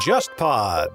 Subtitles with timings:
[0.00, 0.88] JustPod。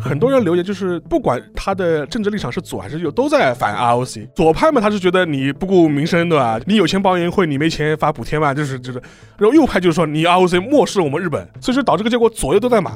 [0.00, 4.26] 很多人留言就是，不管他的政治立场是左还是右，都在反 ROC。
[4.34, 6.58] 左派嘛，他是觉得你不顾民生，对吧？
[6.66, 9.02] 你有钱报宴会，你没钱发补贴嘛，就是就是。
[9.36, 12.92] 然后右派就是说你 ROC 漠视我们日本，所以说导致这个结果左右都在骂。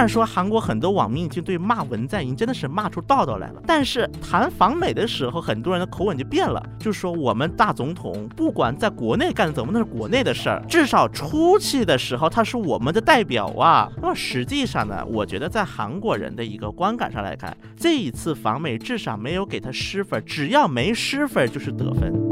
[0.00, 13.92] 虽然说韩国很多网民已经对骂文在寅真的是骂出道道来了，但是谈访美的时候，很多人的口吻就变了，就说我们大总统不管在国内干怎么，那是国内的事儿，至少出去的时候他是我们的代表啊。
[14.00, 22.29] 那么实际上呢，我觉得在韩国人的一个观感上来看，这一次访美至少没有给他失分，只要没失分就是得分。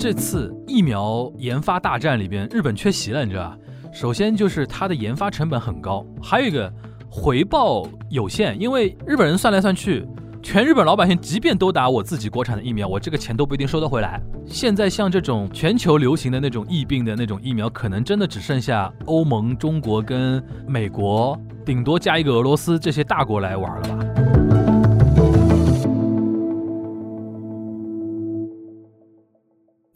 [0.00, 3.22] 这次疫苗研发大战里边日本缺席了？
[3.22, 3.58] 你知道吧？
[3.92, 6.72] 首先就是它的研发成本很高，还有一个
[7.10, 10.08] 回报有限，因为日本人算来算去，
[10.42, 14.18] 全日本老百姓即便都打我自己国产的疫苗，我这个钱都不一定收得回来。
[14.46, 24.19] 现在像这种全球流行的那种疫病的那种疫苗，可能真的只剩下欧盟、中国跟美国，顶多加一个俄罗斯这些大国来玩了吧。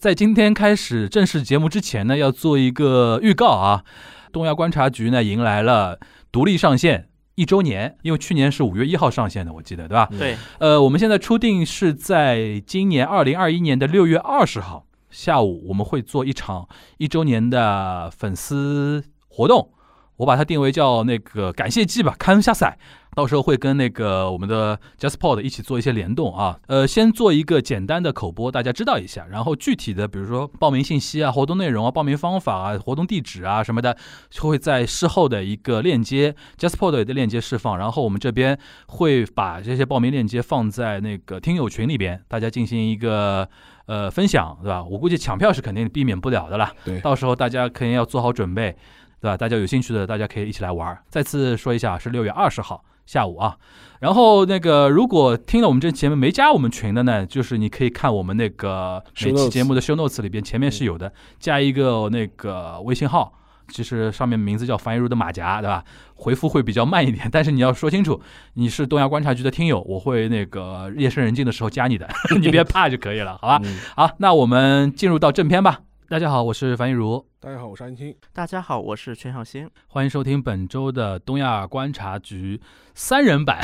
[0.05, 3.85] 在今天开始正式节目之前呢，要做一个预告啊。
[4.33, 5.99] 东亚观察局呢迎来了
[6.31, 10.07] 独立上线一周年，因为去年是五月一号上线的，我记得对吧？
[10.19, 16.69] 对，呃，我们现在初定是在今年二零二一年的六月二十号下午，我们会做一场
[16.99, 19.71] 一周年的粉丝活动，
[20.17, 22.79] 我把它定为叫那个感谢季吧，看下赛。
[23.17, 33.97] 到时候会跟那个我们的 JustPod 一起做一些联动啊，呃，先做一个简单的口播，大家知道一下，然后具体的比如说报名信息啊、活动内容啊、报名方法啊、活动地址啊什么的，
[34.31, 38.59] 就会在事后的一个链接 JustPod 的链接释放，然后我们这边
[38.89, 43.49] 会把这些报名链接放在那个听友群里边，大家进行一个
[43.87, 44.83] 呃分享，对吧？
[44.83, 48.77] 我估计抢票是肯定避免不了的啦，对到时候大家肯定要做好准备。
[49.25, 49.37] 对吧？
[49.39, 50.95] 大家有兴趣的，大家可以一起来玩。
[51.09, 53.57] 再次说一下，是六月二十号下午啊。
[54.01, 63.33] 然后那个，如果听了我们这节目没加我们群的呢，就是你可以看我们那个每期节目的 show notes 里边，前面是有的，加一个那个微信号。
[63.69, 65.83] 其实上面名字叫樊一茹的马甲，对吧？
[66.17, 68.21] 回复会比较慢一点，但是你要说清楚
[68.53, 72.07] 你是东亚观察局的听友，我会那个夜深人静的时候加你的，
[72.39, 73.59] 你别怕就可以了，好吧？
[73.65, 75.81] 嗯好，那我们进入到正片吧。
[76.07, 78.15] 大家好，我是樊一茹，大家好，我是安青。
[78.35, 79.69] 大家好，我是全小新。
[79.87, 82.61] 欢迎收听本周的东亚观察局
[82.95, 83.59] 三人版。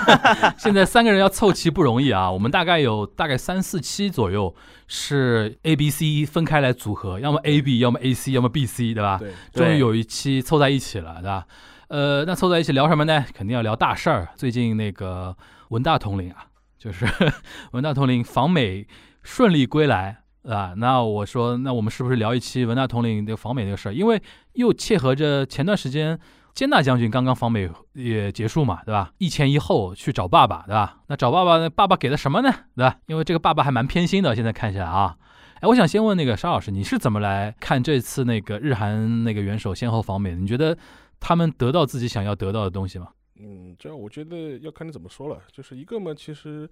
[0.58, 4.54] 现在三个人要凑齐不容易啊，我们大概有大概三四期左右
[4.86, 9.16] 是 A、B、C 分开来组合，要么 A、B，要么 A、C，要么 B、C，对吧？
[9.18, 11.46] 对，终于有一期凑在一起了，对吧？
[11.88, 13.24] 呃，那凑在一起聊什么呢？
[13.32, 14.28] 肯定要聊大事儿。
[14.36, 15.34] 最近那个
[15.70, 17.06] 文大统领啊，就是
[17.72, 18.86] 文大统领访美
[19.22, 20.18] 顺利归来
[20.52, 20.74] 啊。
[20.76, 23.92] 那我说，那我们是不是聊一期文大统领这个访美这个事儿？
[23.92, 24.20] 因为
[24.54, 26.18] 又切合着前段时间
[26.54, 29.12] 坚大将军刚刚访美也结束嘛，对吧？
[29.18, 30.98] 一前一后去找爸爸，对吧？
[31.06, 32.50] 那找爸爸，爸爸给的什么呢？
[32.74, 32.98] 对吧？
[33.06, 35.16] 因为这个爸爸还蛮偏心的，现在看起来啊。
[35.60, 40.36] 哎，我想先问那个沙老师，你是怎么来看这次那个日韩那个元首先后访美的？
[40.36, 40.76] 你觉得
[41.20, 43.08] 他们得到自己想要得到的东西吗？
[43.40, 45.38] 嗯，这我觉得要看你怎么说了。
[45.52, 46.68] 就是一个嘛，其实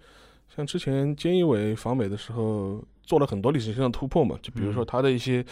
[0.48, 4.38] 像之前菅义伟访美的时候，做了很多历史性的突破嘛。
[4.42, 5.42] 就比如说嗯他的一些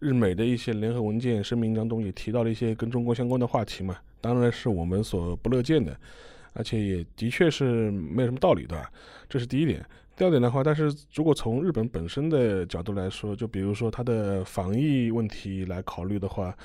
[0.00, 3.96] 日美的一些联合文件声明当中，也提到了一些跟中国相关的话题嘛。
[4.20, 5.96] 当然是我们所不乐见的，
[6.52, 8.84] 而且也的确是没有什么道理的，
[9.28, 9.84] 这是第一点。
[10.16, 16.56] 第二点的话，但是如果从日本本身的角度来说，就比如说它的防疫问题来考虑的话，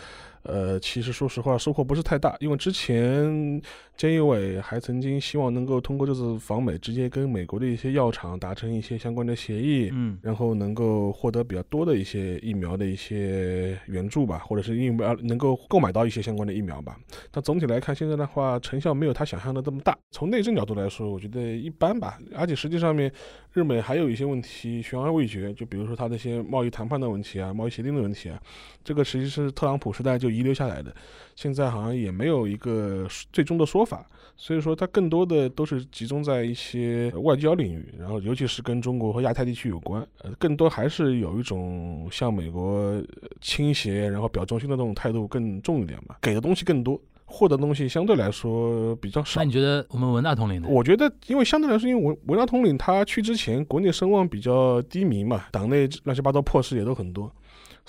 [0.44, 3.62] 呃，其实说实话收获不是太大，因为之前
[3.98, 16.98] 菅义伟还曾经希望能够通过这次访美，直接跟美国的一些药厂达成一些相关的协议，嗯然后能够获得比较多的一些疫苗的一些援助吧，或者是疫苗能够购买到一些相关的疫苗吧。
[17.32, 19.98] 但总体来看，现在的话成效没有他想象的这么大。
[20.12, 22.18] 从内政角度来说，我觉得一般吧。
[22.36, 23.12] 而且实际上面，
[23.54, 28.42] 日美还有一些问题悬而未决，就比如说他那些贸易谈判的问题啊，贸易协定的问题啊，
[28.84, 30.94] 这个实际是特朗普时代就遗留下来的，
[31.36, 34.06] 现在好像也没有一个最终的说法。
[34.42, 43.04] 所以说，它更多的都是集中在一些外交领域，然后尤其是跟中国和亚太地区有关，呃，更多还是有一种向美国呃
[43.42, 49.46] 倾斜，然后表忠心的那种态度更重一点吧，给的东西更多，获得东西相对来说比较少那。
[49.46, 50.70] 你觉得我们文大统领呢？
[50.72, 57.30] 我觉得，因为相对来说，因为文文大统领他去之前，国内声望比较低迷嘛，党内乱七八糟破事也都很多，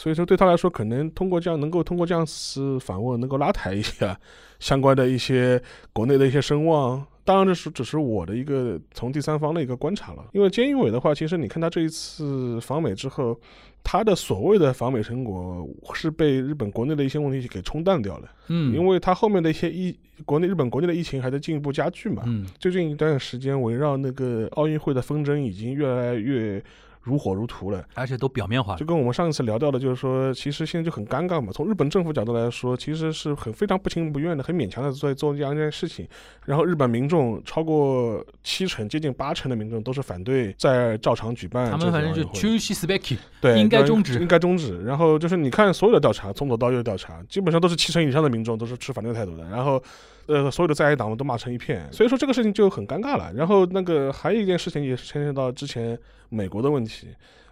[0.00, 4.18] 所以说对他来说，可能通过这样能够通过这样次访问，能够拉抬一下
[4.58, 5.62] 相关的一些
[5.92, 7.06] 国内的一些声望。
[7.22, 10.24] 当然，这是只是我的一个从第三方的一个观察了。
[10.32, 13.38] 因为菅义伟的话，其实你看他这一次访美之后，
[13.84, 18.28] 他的所谓的访美成果是被日本国内的一些问题给冲淡掉了。
[18.48, 19.94] 嗯，因为他后面的一些疫，
[20.24, 22.22] 国内日本国内的疫情还在进一步加剧嘛。
[22.24, 26.60] 嗯最近一段时间，围绕那个奥运会的纷争已经越来越
[27.02, 27.82] 如火如荼了。
[27.94, 28.86] 而且都表面化了就。
[28.90, 31.52] 跟我们上一次聊到的，就是说，其实现在就很尴尬嘛。
[31.52, 36.08] 从日本政府角度来说，其实是很非常不情不愿的、很勉强的在做这样一件事情。
[36.44, 44.82] 然后日本民众超过七成、接近八成的民众都是反对在照常举办他们反正就奥运会 choose spec，对，应该终止应该终止。
[44.82, 49.44] 然后就是你看所有的调查，从左到右的调查，基本上都是七成以上的民众都是持反对态度的。
[49.44, 49.80] 然后，
[50.26, 53.32] 呃，所有的在野党都骂成一片，所以说这个事情就很尴尬了。
[53.34, 55.96] 然后那个还有一件事情也是牵涉到之前
[56.30, 57.08] 美国的问题，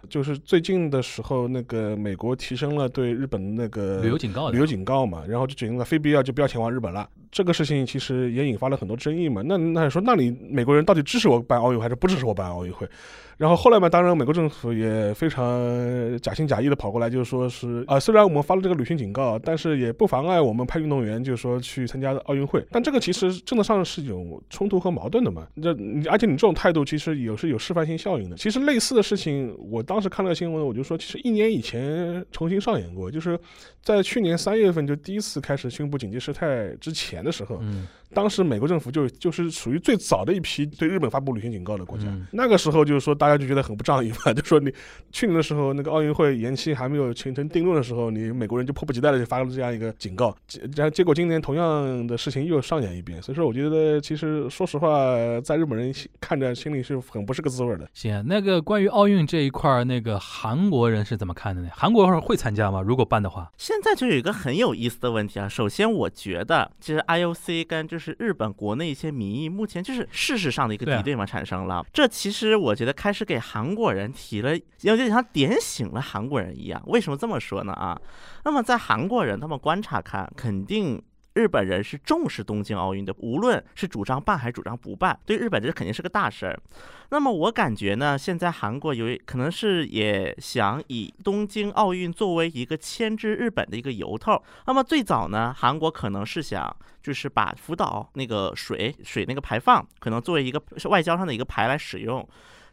[0.07, 7.09] 就是最近的时候，那个美国提升了对日本那个旅游警告旅游警告嘛，然后就决定了非必要就不要前往日本了。
[7.31, 9.43] 这个事情其实也引发了很多争议嘛。
[9.45, 12.87] 那那你说，那你美国人到底支持我办奥运会还是不支持我办奥运会？
[13.37, 15.47] 然后后来嘛，当然美国政府也非常
[16.21, 22.65] 假心假意的跑过来，就是说是啊、虽然我们发了这个旅行警告，但是也不妨碍我们派运动员，就是说去参加奥运会。
[22.71, 25.47] 但这个其实政治上是有冲突和矛盾的嘛。
[25.61, 28.35] 这你而且你这种态度其实有是有示范性效应的。
[28.35, 33.37] 其实类似的事情，我当时看到新闻，我就说，其实一年以前重新上演过，就是
[33.81, 37.59] 在去年三月份就第一次开始宣布紧急事态之前的时候，
[38.13, 42.05] 当时美国政府就就是属于最早的一批对日本发布旅行警告的国家。
[42.07, 44.71] 嗯那个时候就是说，大家就觉得很不仗义嘛， 就说你
[45.11, 53.21] 去年的时候那个奥运会延期还没有形成定论的时候，你美国人就迫不及待的就发了这样一个警告，结然后结果今年同样的事情又上演一遍。
[53.21, 54.89] 所以说，我觉得其实说实话，
[55.43, 57.87] 在日本人看着心里是很不是个滋味的。
[57.93, 61.69] 行，那个关于奥运这一块，那个韩国人是怎么看的呢？
[61.73, 62.81] 韩国人会参加吗？
[62.81, 65.47] 如果办的话，现在就有一个很有意思的问题啊。
[65.47, 71.85] 首先，我觉得其实 IOC 跟就是日本国内一些民意，目前就是事实上的一个敌对嘛产生了。
[71.91, 76.81] 这其实我觉得开始给韩国人提了，有点像点醒了韩国人一样。
[76.87, 77.73] 为什么这么说呢？
[77.73, 77.99] 啊，
[78.45, 81.03] 那么在韩国人他们观察看，肯定。
[81.39, 86.59] 日本人是重视东京奥运的，无论是主张办还是主张不办，对日本这肯定是个大事儿。
[87.11, 94.43] 那么我感觉呢，现在韩国有可能是也想以东京奥运作为一个牵制日本的一个由头。
[94.67, 102.27] 那么最早呢，韩国可能是想就是把福岛那个水水那个排放，可能作为一个外交上的一个牌来使用。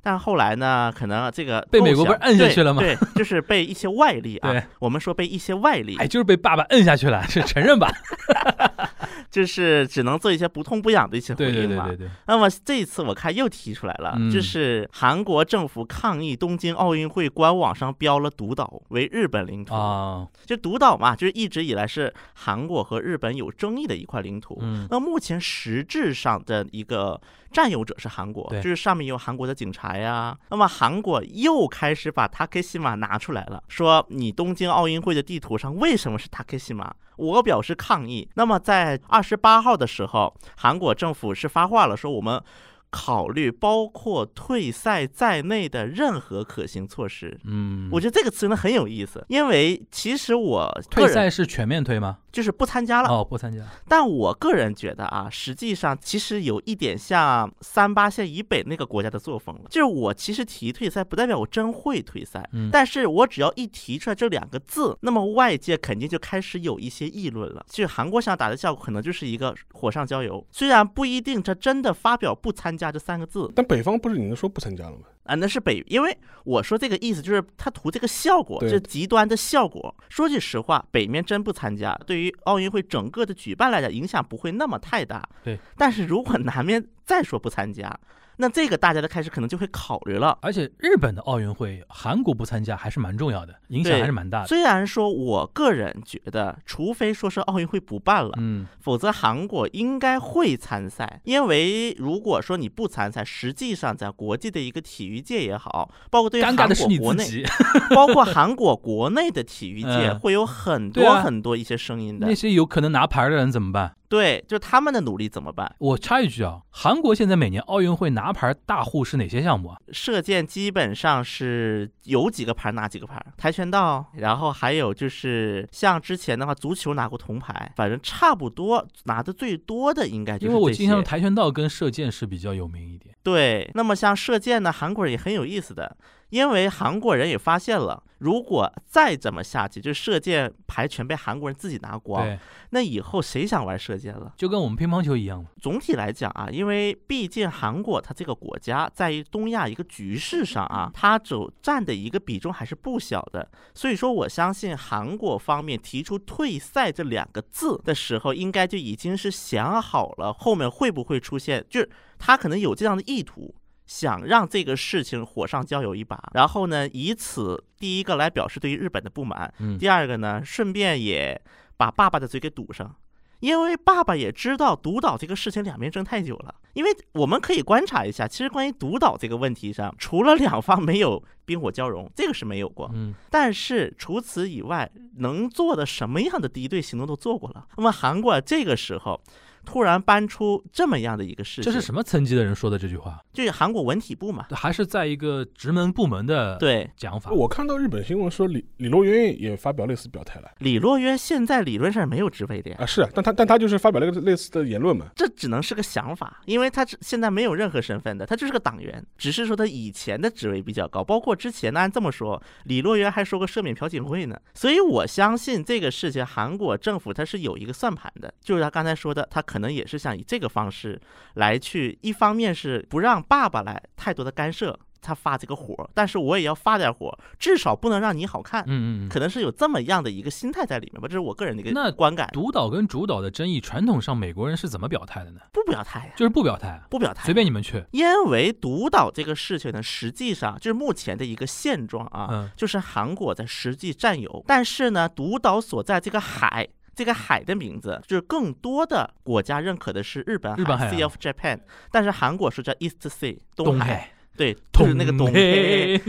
[0.06, 7.90] 但后来呢，可能这个被美国不是摁下去了吗对，对就是 被一些外力啊对，我们说被一些外力哎，就是被爸爸摁下去了，是承认吧？
[9.28, 11.88] 就是只能做一些不痛不痒的一些回对对应嘛。
[11.88, 24.56] 对对对，那么这一次我看又提出来了，嗯就是韩国政府抗议东京奥运会官网上标了独岛为日本领土，啊，就独岛嘛，就是一直以来是韩国和日本有争议的一块领土。
[24.62, 27.20] 嗯那目前实质上的一个
[27.56, 30.36] 占有者是韩国，就是上面有韩国的警察呀。
[30.50, 36.94] 那么韩国又开始把塔克西马拿出来了，说你东京奥运会的地图上为什么是塔克西马？
[37.16, 38.28] 我表示抗议。
[38.34, 42.42] 那么在二十八号的时候，韩国政府是发话了，说我们。
[42.90, 52.18] 考虑包括退赛在内的任何可行措施，嗯，我觉得这个词呢很有意思，因为其实我退赛是全面退吗？
[52.32, 53.62] 就是不参加了，哦，不参加。
[53.88, 67.64] 但我个人觉得啊，实际上其实有一点像三八线以北那个国家的作风了，就是我其实提退赛，不代表我真会退赛，嗯但是我只要一提出来这两个字，那么外界肯定就开始有一些议论了。
[67.70, 75.04] 就是韩国想打的效果，可能就是一个火上浇油，虽然不一定这真的发表不参加这三个字但北方不是已经说不参加了吗？
[75.24, 79.94] 啊，那是北，因为我说这个意思就是他图这个效果，对这极端的效果。
[80.08, 85.28] 说句实话，北面真不参加，对于奥运会整个的举办来讲，影响不会那么太大。
[85.42, 87.92] 对，但是如果南面再说不参加，
[88.36, 90.38] 那这个大家的开始可能就会考虑了。
[90.42, 94.46] 而且日本的奥运会，韩国不参加还是蛮重要的，影响还是蛮大的。
[94.46, 106.66] 虽然说我个人觉得，除非说是奥运会不办了，嗯，否则韩国应该会参赛，因为如果说你不参赛，实际上在国际的一个体育界也好，包括对于韩国
[106.98, 107.24] 国内，
[107.94, 112.34] 包括 韩国国内的体育界，嗯会有很多很多一些声音的那。
[112.34, 113.94] 些有可能拿牌的人怎么办？
[114.08, 115.74] 对，就他们的努力怎么办？
[115.78, 119.78] 我插一句啊，韩国现在每年奥运会拿牌大户是哪些项目啊？
[119.92, 133.14] 射箭基本上是有几个牌拿几个牌，跆拳道，然后还有就是像之前的话，足球拿过铜牌，反正差不多拿的最多的应该就是这因为我印象中跆拳道跟射箭是比较有名一点。
[133.22, 135.96] 对，那么像射箭呢，韩国人也很有意思的，
[136.30, 142.26] 因为韩国人也发现了，如果再怎么下去，就是射箭牌全被韩国人自己拿光，
[142.70, 144.32] 那以后谁想玩射箭了？
[144.36, 145.50] 就跟我们乒乓球一样嘛。
[145.60, 153.48] 总体来讲啊，因为毕竟韩国它这个国家在于东亚一个局势上啊，它走占的一个比重还是不小的。
[153.72, 163.54] 所以说，我相信韩国方面提出退赛这两个字的时候，应该就已经是想好了后面会不会出现，就是他可能有这样的意图。
[163.86, 171.40] 想让这个事情火上浇油一把，然后呢，以此第一个来表示对于日本的不满，嗯，第二个呢，顺便也
[171.76, 172.96] 把爸爸的嘴给堵上，
[173.40, 176.54] 因为爸爸也知道独岛这个事情两边争太久了。
[176.74, 182.90] 因为我们可以观察一下，其实关于独岛这个问题上，除了两方没有冰火交融，这个是没有过。
[182.92, 187.66] 嗯，但是除此以外，能做的什么样的敌对行动都做过了。
[187.78, 189.18] 那么韩国这个时候
[189.66, 193.20] 突然搬出这么样的一个事情，这是什么层级的人说的这句话？
[193.34, 196.88] 就是韩国文体部嘛，还是在一个职门部门的对。
[196.96, 197.30] 讲法？
[197.32, 221.00] 我看到日本新闻说李李洛渊也发表类似表态了李洛渊现在理论上没有职位的呀，啊，是啊，但他但他就是发表了一个类似的言论嘛，这只能是个想法，因为他现在没有任何身份的，他就是个党员，只是说他以前的职位比较高，包括之前呢，按这么说，李洛渊还说过赦免朴槿惠呢，所以我相信这个事情，韩国政府他是有一个算盘的，就是他刚才说的，他可能也是想以这个方式
[221.34, 224.78] 来去，一方面是不让爸爸来太多的干涉。
[225.02, 228.62] 他发这个火，但是我也要发点火，至少不能让你好看。
[228.62, 229.08] 嗯嗯嗯。
[229.08, 232.28] 可能是有这么样的一个心态在里面吧，这是我个人的一个观感。
[232.32, 235.40] 独岛跟主岛的争议，传统上美国人是怎么表态的呢？
[235.52, 237.84] 不表态呀，就是不表态，不表态，随便你们去。
[237.92, 246.68] 因为独岛这个事情呢，实际上就是目前的一个现状啊，嗯就是韩国在实际占有，但是呢，独岛所在这个海。
[246.96, 251.60] 这个海的名字就是更多的国家认可的是日本海 Sea of Japan，
[251.92, 255.32] 但是韩国是叫 East Sea 东海，对，就是那个东海。
[255.32, 256.00] 黑，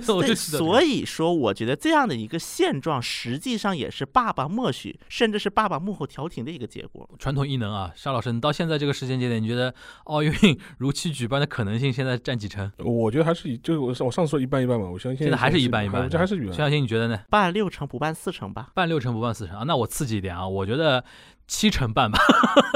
[0.00, 7.08] 所以说，我觉得这样的一个现状，实际上也是爸爸默许，甚至是爸爸幕后调停的一个结果。
[7.18, 10.32] 传统异能啊，沙老师，你到现在这个时间节点，你觉得奥运
[10.78, 12.70] 如期举办的可能性现在占几成？
[12.78, 16.52] 我觉得还是以就是我我上次说一半一半嘛，我相信现在还是一半一半我觉得还是一半。
[16.52, 17.20] 徐小新，你觉得呢？
[17.30, 18.70] 办六成不办四成吧？
[18.74, 19.64] 办六成不办四成啊？
[19.66, 21.04] 那我刺激一点啊，我觉得
[21.46, 22.18] 七成半吧，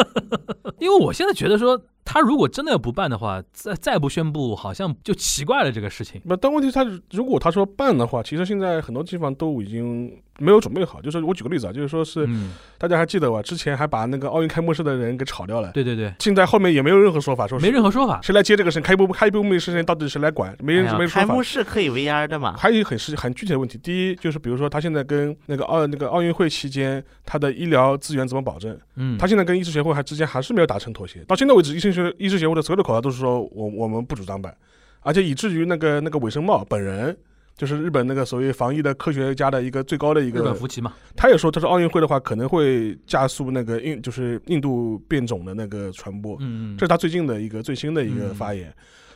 [0.80, 6.20] 因为我现在觉得说，他如果真的要不办的话，再再不宣布，好像就奇怪了这个事情。
[6.24, 11.00] 那，但问题他如果他说办的话，其实现在很多地方都已经没有准备好。
[11.00, 13.40] 就是我举个例子啊，就是说是嗯，大家还记得吧？
[13.40, 18.20] 之前还把那个奥运开幕式的人给炒掉了，对对对，现在后面也没有任何说法，说是没任何说法。
[18.22, 21.42] 谁来接这个事，开幕开幕事情到底谁来管，没人哎呀没说法开幕。
[21.42, 22.54] 式可以 VR 的嘛？
[22.58, 28.78] 还有一个很实很具体的问题，第一就是比如说他现在跟那个奥那个奥运会期间他的医疗资源怎么保证？
[28.96, 31.20] 嗯，他现在跟医师协会还之间还是没有达成妥协。
[31.24, 34.54] 到现在为止，医生学医师协会的所有的口号都是说我我们不主张办，
[35.00, 37.16] 而且以至于那个那个韦生茂本人。
[37.56, 46.36] 就是日本那个所谓防疫的科学家的一个最高的一日本个，福奇嘛，他也说，他说奥运会的话可能会加速那个印就是印度变种的那个传播，
[46.76, 48.74] 这是他最近的一个最新的一个嗯发言。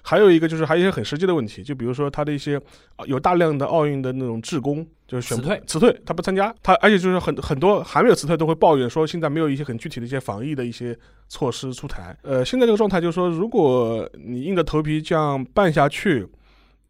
[0.08, 2.56] 还有一个就是还有一些很实际的问题，就比如说他的一些
[2.96, 10.96] 啊有大量的奥运的那种志工，就是选辞退辞退，他不参加，他而且就是很很多还没有辞退都会抱怨说现在没有一些很具体的一些防疫的一些
[11.28, 12.16] 措施出台。
[12.22, 16.26] 呃，现在这个状态就是说，如果你硬着头皮这样办下去。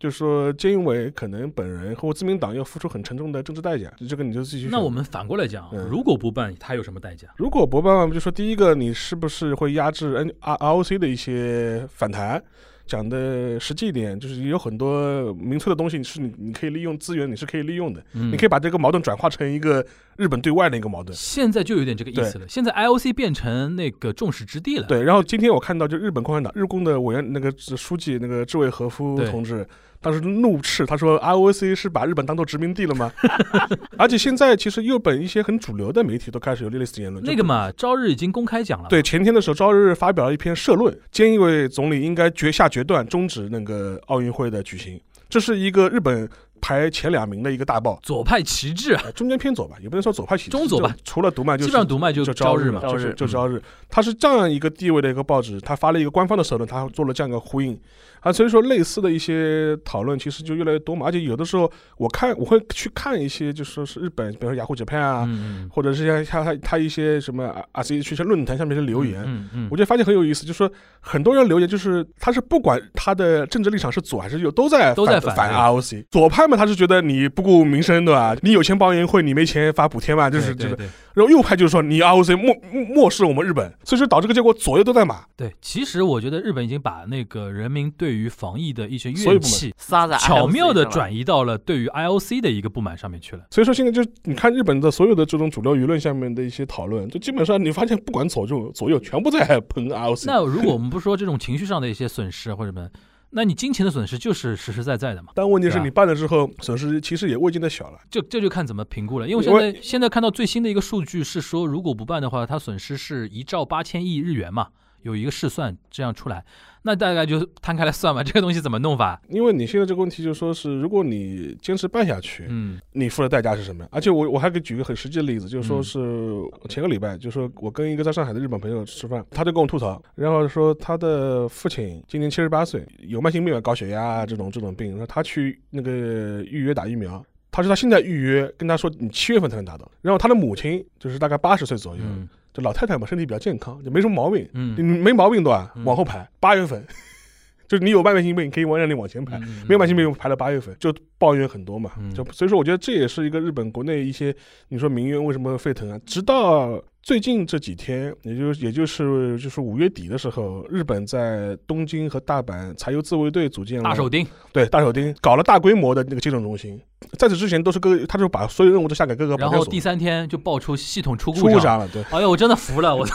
[0.00, 7.26] 就是说，菅义伟可能本人或自民党要付出很沉重的政治代价，这个你就自己那我们反过来讲，嗯如果不办，他有什么代价？
[7.36, 12.40] 如果不办，就说第一个，你是不是会压制 N R R O C 的一些反弹？
[12.88, 19.84] 讲的实际一点，就是有很多民粹的东西是你你可以利用资源，你是可以利用的，嗯你可以把这个矛盾转化成一个
[20.16, 21.14] 日本对外的一个矛盾。
[21.16, 22.46] 现在就有点这个意思了。
[22.48, 24.86] 现在 IOC 变成那个众矢之的了。
[24.86, 29.64] 对，然后今天我看到就日本共产党日共的委员那个书记那个志位和夫同志，
[30.00, 33.12] 当时怒斥他说 IOC 是把日本当做殖民地了吗？
[33.98, 38.88] 而且现在其实日本一些很主流的媒体都开始有类似的言论，就那个嘛，朝日已经公开讲了。
[38.88, 45.00] 对，前天的时候，朝日发表了一篇社论，菅义伟总理应该决下决断，终止那个奥运会的举行。
[45.28, 46.26] 这是一个日本
[46.60, 47.98] 排前两名的一个大报。
[48.02, 57.78] 左派旗帜啊，呃中间偏左吧，也不能说左派旗帜，中左吧除了读卖就是基本上读卖就就朝日嘛日就是就朝日，它是这样一个地位的一个报纸，它发了一个官方的社论，它做了这样一个呼应
[58.20, 65.28] 啊，所以说类似的一些讨论其实就越来越多嘛，而且有的时候我看我会去看一些就说是日本，比如说雅虎 Japan 啊，
[65.70, 70.70] 或者是像他他他一些什么啊啊这些去论坛上面的留言，嗯嗯我就发现很有意思，就是说
[71.00, 76.04] 很多人留言，就是他是不管他的政治立场是左还是右，都在都在反反对 ROC。
[76.10, 78.36] 左派嘛，他是觉得你不顾民生，对吧？
[78.42, 80.74] 你有钱包宴会，你没钱发补贴嘛，就是就是。
[80.74, 82.54] 对对对然后右派就是说你 ROC 漠
[82.94, 85.24] 漠视我们日本，所以说导致个结果左右都在骂。
[85.36, 93.42] 对，其实我觉得日本已经把那个人民对于防疫的一些怨气，撒在巧妙的 IOC 转移到了对于 IOC 的一个不满上面去了。
[93.50, 100.24] 所以说现在就是你看日本的所有的这种主流舆论下面的一些讨论，就基本上你发现不管左右左右，全部在喷 ROC。
[100.26, 102.88] 那如果我们不说这种情绪上的一些损失或者什么，
[103.30, 105.32] 那你金钱的损失就是实实在在的嘛。
[105.34, 107.98] 但问题是你办了之后，损失其实也未见得小了。
[108.10, 114.68] 这这就看怎么评估了，因为因为现在现在看到最新的一个数据是说，如果不办的话，它损失是一兆八千亿日元嘛，
[115.02, 116.44] 有一个试算这样出来，
[116.82, 119.20] 那大概就摊开来算吧， 这个东西怎么弄法？
[119.28, 123.86] 因为你现在这个问题就是说是，如果你坚持办下去，嗯你付的代价是什么？
[123.90, 137.24] 而且我我还可以举个很实际的例子，就是说嗯是前个礼拜，就是说我跟一个在上海的日本朋友吃饭，他就跟我吐槽，然后说他的父亲今年七十八岁，有慢性病、高血压啊这种这种病，然后他去那个预约打疫苗。
[137.50, 139.90] 他说他现在预约，跟他说你七月份才能打到。
[140.02, 145.84] 然后他的母亲就是大概八十岁左右，嗯就老太太嘛，身体比较健康，就没什么毛病，嗯，没毛病的话嗯。
[145.84, 146.84] 往后排，八月份，
[147.68, 152.12] 就是你有慢性病可以往让你往前排，嗯没有慢性病排到八月份，就抱怨很多嘛，嗯。
[152.14, 154.34] 就所以说我觉得这也是一个日本国内一些
[154.68, 156.00] 你说民怨为什么沸腾啊？
[156.06, 166.78] 直到最近这几天，也就也就是就是五月底的时候，日本在东京和大阪柴油自卫队组建了大手钉，对大手钉搞了大规模的那个接种中心，
[167.18, 171.54] 在此之前都是各他就把所有任务都下给各个然后第三天就爆出系统出出故障。
[171.54, 172.02] 故障了，对。
[172.10, 173.06] 哎呀，我真的服了，我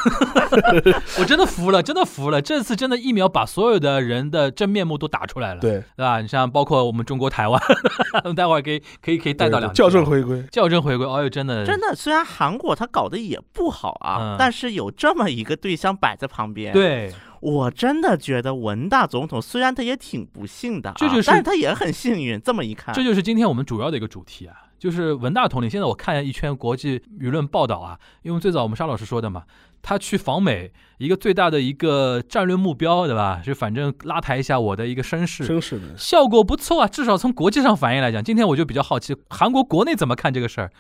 [1.20, 2.42] 我真的服了，真的服了。
[2.42, 6.20] 这次真的疫苗把所有的人的真面目都打出来了，对，对吧？
[6.20, 7.62] 你像包括我们中国台湾，
[8.36, 11.06] 待会儿可以可以可以带到两校正回归，校正回归。
[11.06, 17.12] 哎呦，真的真的，虽然韩国他搞得也不好啊，嗯但是有这么一个对象摆在旁边，对，
[17.42, 22.39] 我真的觉得文大总统虽然他也挺不幸的、啊，这就是但是他也很幸运。
[22.39, 25.70] 这么一看，这就是今天我们主要的一个主题啊，就是文大统领。
[25.70, 29.44] 现在我看了一圈国际舆论报道啊，因为最早我们沙老师说的嘛，
[29.82, 33.42] 他去访美一个最大的一个战略目标，对吧？
[33.44, 35.46] 就反正拉抬一下我的一个声势。
[35.46, 35.98] 真是的。
[35.98, 40.72] 效果不错啊，至少从国际上反应来讲，今天我就比较好奇，韩国国内怎么看这个事儿？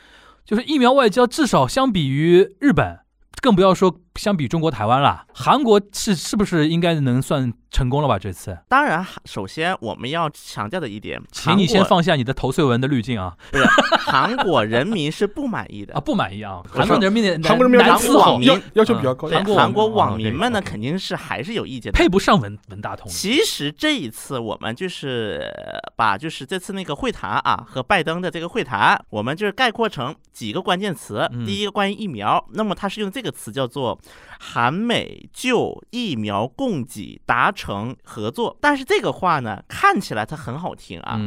[0.45, 2.99] 就是疫苗外交，至少相比于日本，
[3.41, 8.19] 更不要说相比中国台湾啦，韩国是是不是应该能算成功了吧？
[8.19, 13.65] 这次，当然，首先我们要强调的一点，请你先放下你的头碎文的滤镜啊不是
[13.97, 15.99] 韩国人民是不满意的 啊，。
[15.99, 16.61] 不满意啊！
[16.69, 21.97] 韩国人民的韩国人民韩难伺候国网民要要求比较高，对韩国韩国网网民们呢肯定是还是有意见的。
[21.97, 23.09] 配不上文文大同。
[23.09, 25.51] 其实这一次我们就是
[25.95, 31.27] 把就是这次那个会谈啊和拜登的这个会谈，我们就是概括成几个关键词。
[31.31, 33.97] 嗯第一个关于疫苗，那么它是用这个词叫做
[34.39, 38.57] 韩美就疫苗供给达成合作。
[38.59, 41.17] 但是这个话呢，看起来它很好听啊，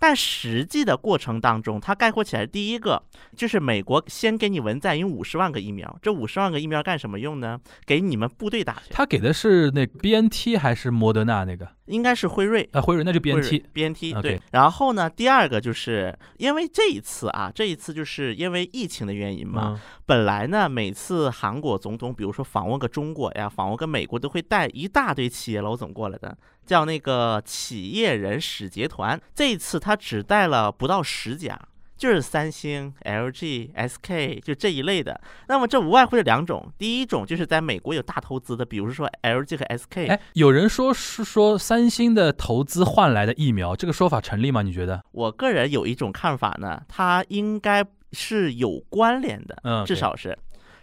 [0.00, 3.00] 但实际的过程当中，它概括起来，第一个
[3.36, 7.60] 就是美国先给你文在寅五十万个疫苗，这五十万个疫苗干什么用呢？
[7.84, 11.68] 给你们部队打去，他给的是那 B N T 还是莫德纳那个？
[11.84, 12.66] 应该是辉瑞。
[12.72, 13.62] 啊，辉瑞那就 B N T。
[13.72, 26.36] B N T 对，然后呢，第二个就是因为这一次啊，这一次就是因为疫情的原因嘛，嗯本来呢，每次韩国总统，比如说访问个中国呀，访问个美国，都会带一大堆企业老总过来的，
[26.70, 29.20] 叫那个企业人使节团。
[29.34, 31.58] 这一次他只带了不到十家。
[31.96, 44.62] 就是三星、LG、SK 就这一类的，那么这无外乎是两种，第一种就是在美国有大投资的，比如说 LG 和 SK，哎，有人说是说三星的投资换来的疫苗，这个说法成立吗？
[44.62, 45.02] 你觉得？
[45.12, 50.38] 我个人有一种看法呢，它应该是有关联的，嗯，至少是，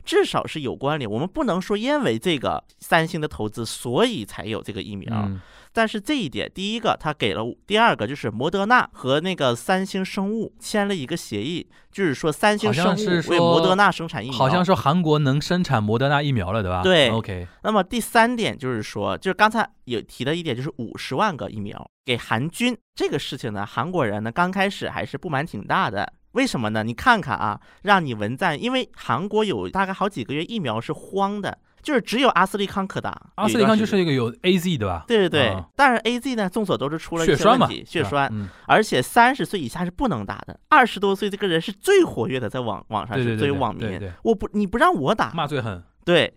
[0.08, 1.12] 至少是有关联。
[1.12, 5.14] 我们不能说因为这个三星的投资，所以才有这个疫苗。
[5.14, 5.42] 嗯
[5.74, 14.36] 但是这一点，第一个他给了，第二个就是摩德纳和那个三星生物签了一个协议，就是说三星生物为摩德纳生产疫苗。
[14.40, 16.82] 好像说韩国能生产摩德纳疫苗了，对吧？
[16.82, 26.12] 对，OK，那么第三点就是说，就是刚才有提的一点，就是五十万个疫苗给韩军这个事情呢，韩国人呢刚开始还是不满挺大的。
[26.34, 26.84] 为什么呢？
[26.84, 33.30] 你看看啊，让你文赞，因为韩国有大概好几个月疫苗是荒的，就是只有阿斯利康可打。
[33.36, 35.06] 阿斯利康就是一个有 AZ 对吧？
[35.08, 45.84] 对对对，啊但是 A Z 呢，众所周知出了一血栓血栓，嗯，而且三十岁以下是不能打的，二十多岁这个人是最活跃的，在网网上是对对对对作为网民对对，我不你不让我打，骂最狠。
[46.06, 46.34] 对。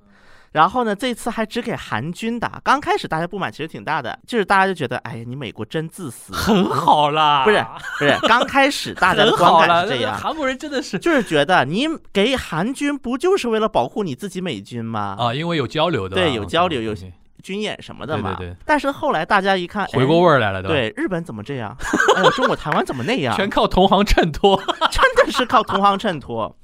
[0.53, 2.61] 然后呢，这次还只给韩军打。
[2.65, 6.33] 刚开始大家不满其实挺大的，就是大家就觉得，哎呀，你美国真自私。
[6.33, 7.65] 很好啦，不是
[7.99, 15.17] 不是，刚开始大家的观感是这样，韩国人真的是就是觉得你给韩军不就是为了保护你自己美军吗？
[15.19, 16.95] 啊，因为有交流的，对有交流有
[17.43, 18.35] 军演什么的嘛。
[18.37, 20.69] 对对对但是后来大家一看，回过哎味儿来了，吧？
[20.69, 21.77] 对，日本怎么这样？
[22.17, 23.35] 哎呦，中国台湾怎么那样？
[23.39, 24.61] 全靠同行衬托。
[24.91, 26.55] 真的是靠同行衬托，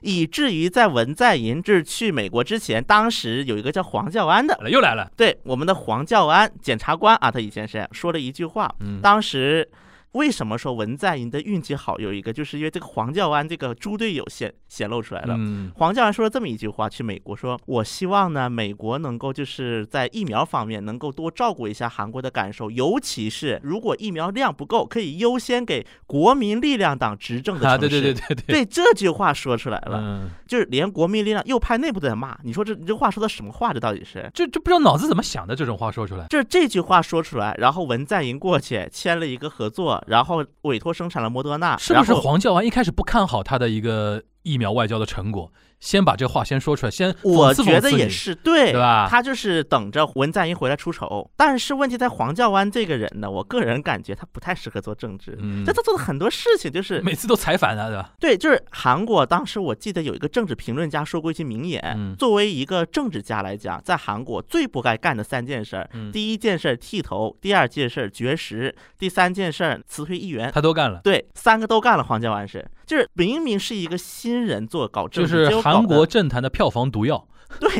[0.00, 9.68] 以至于在文在寅这去美国之前，当时有一个叫黄教安的，又来了，对我们的黄教安检察官啊，他以前是说了一句话，嗯，当时。
[10.12, 11.98] 为什么说文在寅的运气好？
[12.00, 15.34] 有一个就是因为这个黄教安这个猪队友显显露出来了。
[15.38, 28.00] 嗯，黄教安说了这么一句话，去美国说：“我希望呢，美国能够就是在疫苗方面能够多照顾一下韩国的感受，尤其是如果疫苗量不够，可以优先给国民力量党执政的 啊，城市。
[28.00, 32.36] 对对对对对这句话说出来了，嗯，就是连国民力量右派内部都在骂。
[32.42, 33.72] 你说这你这话说的什么话？
[33.72, 34.28] 这到底是？
[34.34, 51.28] 这这不知道脑子怎么想的，这种话说出来，就是这句话说出来，然后文在寅过去签了一个合作，然后委托生产了莫德纳，是不是黄教安一开始不看好他的一个疫苗外交的成果，先把这话先说出来，先我觉得也是对，对吧他就是等着文在寅回来出丑。
[51.36, 55.36] 但是问题在黄教安这个人呢，我个人感觉他不太适合做政治。
[55.40, 58.12] 嗯但，他做的很多事情，就是每次都采反他，对吧？
[58.20, 70.50] 对，就是韩国当时我记得有一个政治评论家说过一句名言，嗯作为一个政治家来讲，在韩国最不该干的三件事第一件事儿剃头，第二件事儿绝食，第三件事儿辞退议员。
[70.52, 71.00] 他都干了。
[71.02, 72.04] 对，三个都干了。
[72.04, 77.28] 黄教安是，就是明明是一个新人做搞政治，就是韩国政坛的票房毒药，
[77.60, 77.70] 对。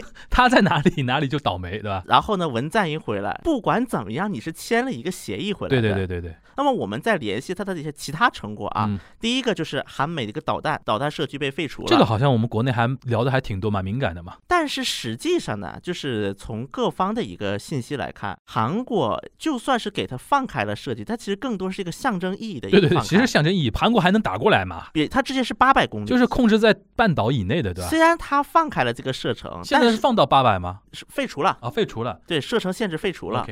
[0.41, 2.03] 他在哪里哪里就倒霉，对吧？
[2.07, 5.95] 然后呢，文在寅回来，不管怎么样，你是签了一个协议回来对的。
[5.95, 11.89] 对对对对，那么我们再联系他的一些其他成果啊，嗯，第一个就是韩美的一个导弹，导弹社区被废除了。
[11.89, 14.37] 这个好像我们国内还聊的还挺多，蛮敏感的嘛。
[14.47, 23.09] 但是实际上呢，就是从各方的一个信息来看，韩国就算是给他放开了设计，它其实更多是一个象征意义的一对对对，个放开。
[23.09, 24.87] 其实象征意义，韩国还能打过来嘛？
[24.95, 27.91] 比它之前是八百公里，就是控制在半岛以内的，对吧？
[27.91, 30.81] 虽然他放开了这个射程，但是现在是放到八百吗？
[30.93, 32.21] 是废除了，啊，废除了。
[32.27, 33.45] 对射程限制废除了。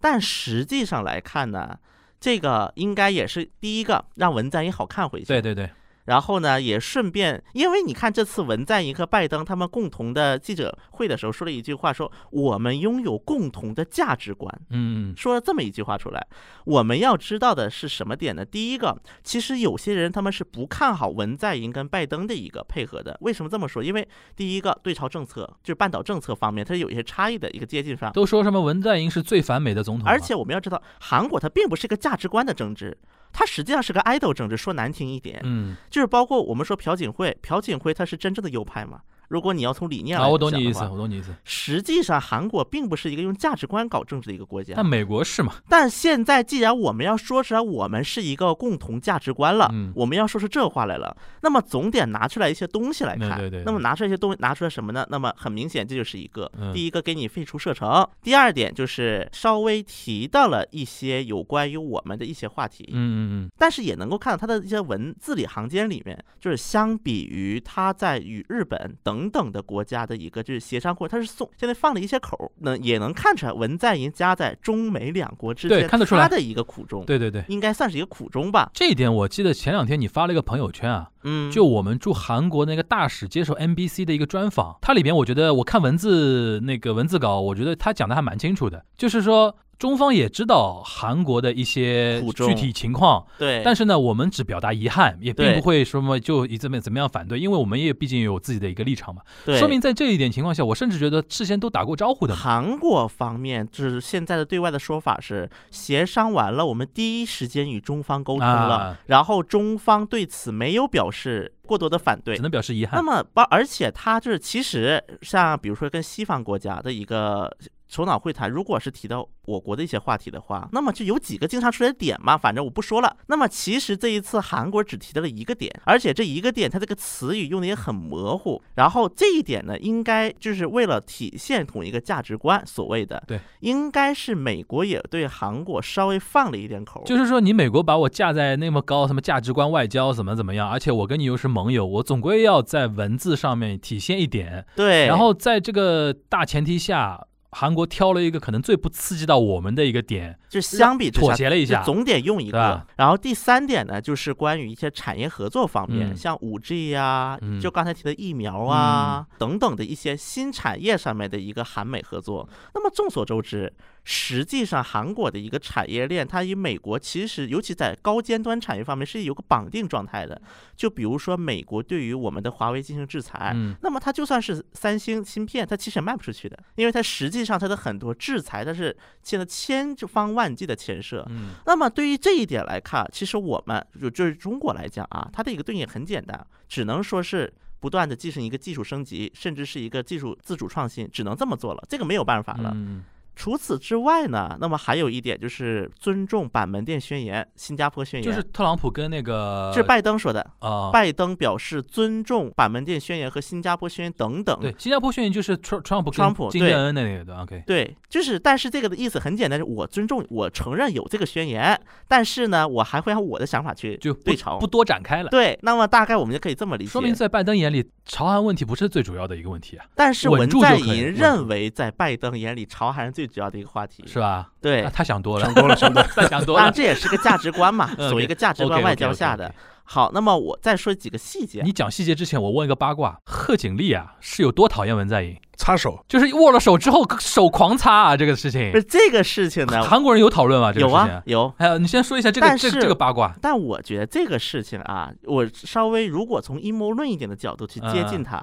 [0.00, 1.78] 但实际上来看呢，
[2.18, 5.26] 这个应该也是第一个让文在寅好看回去。
[5.26, 5.70] 对对对，
[6.04, 14.52] 然后呢，也顺便，因为你看这次文在寅和拜登他们共同的记者会的时候说了一句话说，我们拥有共同的价值观。
[14.70, 16.26] 嗯，说了这么一句话出来，
[16.64, 18.44] 我们要知道的是什么点呢？
[18.44, 23.16] 第一个，其实有些人他们是不看好文在寅跟拜登的一个配合的。
[23.20, 23.82] 为什么这么说？
[23.82, 28.12] 因为第一个对朝政策，就是半岛政策方面，它是有一些差异的一个接近上。
[28.12, 32.98] 都说什么文在寅是最反美的总统，而且我们要知道，韩国它并不是一个价值观的政治，
[33.32, 34.56] 它实际上是个爱豆政治。
[34.56, 39.00] 说难听一点，嗯，就是包括我们说朴槿惠，朴槿惠她是真正的右派吗？
[39.32, 41.34] 如果你要从理念来啊，我懂你意思，我懂你意思。
[41.42, 44.84] 实际上韩国并不是一个用价值观搞政治的一个国家但。
[44.84, 45.54] 美国是嘛？
[45.70, 53.38] 但现在既然我们要说出来，我们是一个共同价值观了，嗯我们要说出这话来了，那么总得拿出来一些东西来看。
[53.38, 55.06] 对对对那么拿出来一些东西，拿出来什么呢？
[55.08, 62.90] 那么很明显，这就是一个、嗯第一个给你废除射程，第二点就是稍微提到了一些有关于我们的一些话题。
[62.92, 77.44] 嗯嗯嗯，但是也能够看到他的一些文字里行间里面，就是相比于他在与日本等等的国家的一个就是协商过，他是送现在放了一些口儿，那也能看出来文在寅夹在中美两国之间，对看得出来他的一个苦衷，对对对。
[77.48, 78.70] 应该算是一个苦衷吧。
[78.72, 99.20] 这一点我记得前两天你发了一个朋友圈啊，嗯，就我们驻韩国那个大使接受 NBC 的一个专访，它里边我觉得我看文字那个文字稿，我觉得他讲的还蛮清楚的，就是说中方也知道韩国的一些具体情况，对，但是呢，我们只表达遗憾，也并不会说么就以怎么怎么样反对，因为我们也毕竟有自己的一个立场嘛。
[99.44, 102.36] 对说明在这一点情况下，我甚至觉得事先都打过招呼的。
[102.36, 112.42] 韩国方面就是现在的对外的说法是，协商完了，我们第一时间与中方沟通了，啊然后中方对此没有表示过多的反对只。
[112.42, 113.02] 能表示遗憾那。
[113.02, 117.52] 么，包而且他就是其实像比如说跟西方国家的一个
[117.92, 123.14] 首脑会谈如果是提到我国的一些话题的话，那么就有几个经常出来的点嘛，反正我不说了。
[123.26, 128.62] 那么其实这一次韩国只提到了一个点，而且这一个点它这个词语用的也很模糊。
[128.76, 144.64] 然后这一点呢，应该就是为了体现同一个价值观，所谓的对，应该是美国也对韩国稍微放了一点口，就是说你美国把我架在那么高，什么价值观外交怎么怎么样，而且我跟你又是盟友，我总归要在文字上面体现一点。
[144.74, 147.20] 对，然后在这个大前提下，
[147.52, 151.82] 韩国挑了一个可能最不刺激到我们的一个点，就相比之下妥协了一下。
[151.82, 152.84] 总得用一个。
[152.96, 156.16] 然后第三点呢，就是关于一些产业合作方面，嗯。
[156.16, 157.60] 像五 G 呀、嗯。
[157.60, 162.48] 就刚才提的疫苗啊、等等的一些新产业上面的一个韩美合作。
[162.74, 163.72] 那么众所周知，
[164.04, 170.40] 实际上韩国的一个产业链，它与美国其实尤其在高尖端产业方面是有个绑定状态的。
[170.76, 181.24] 就比如说美国对于我们的华为进行制裁，嗯那么它就算是三星芯片，它其实也卖不出去的，因为它实际上它的很多制裁，它是现在千方万计的牵涉。
[181.30, 192.72] 嗯那么对于这一点来看，其实我们就就是中国来讲啊，它的一个对应很简单，只能说是不断的进行一个技术升级，甚至是一个技术自主创新，只能这么做了，这个没有办法了。
[192.74, 193.04] 嗯
[193.36, 200.44] 除此之外呢，那么还有一点就是尊重板门店宣言、新加坡宣言，就是特朗普跟那个这是拜登说的。
[200.58, 204.58] 啊，拜登表示尊重板门店宣言和新加坡宣言等等。
[204.60, 214.72] 对新加坡宣言就是川川普跟川普对金正恩的那个对 OK，对，就是，但是这个的意思很简单，是我尊重，我承认有这个宣言，但是呢，我还会按我的想法去就不对朝不。
[214.72, 215.28] 多展开了。
[215.28, 216.90] 对，那么大概我们就可以这么理解。
[216.90, 224.04] 说明在拜登眼里，朝韩问题不是最主要的一个问题啊，但是文在寅认为，在拜登眼里，朝韩是最主要的一个话题。
[224.06, 224.50] 是吧？
[224.60, 226.08] 对啊，他想多了，想多了，想多了。
[226.28, 226.72] 想多了当然。
[226.72, 229.54] 这也是个价值观嘛， 嗯所谓一个价值观外交下的。
[229.84, 231.60] 好，那么我再说几个细节。
[231.62, 235.36] 你讲细节之前，我问一个八卦：贺锦丽啊，是有多讨厌文在寅？
[235.56, 240.72] 擦手，就是握了手之后手狂擦啊，这个事情不，是这个事情呢，韩国人有讨论吗？
[240.72, 241.22] 这个有啊事情？
[241.26, 241.54] 有。
[241.58, 243.34] 还有，你先说一下这个但是这个这个八卦。
[243.40, 248.42] 但我觉得这个事情啊，我稍微如果从阴谋论一点的角度去接近嗯它，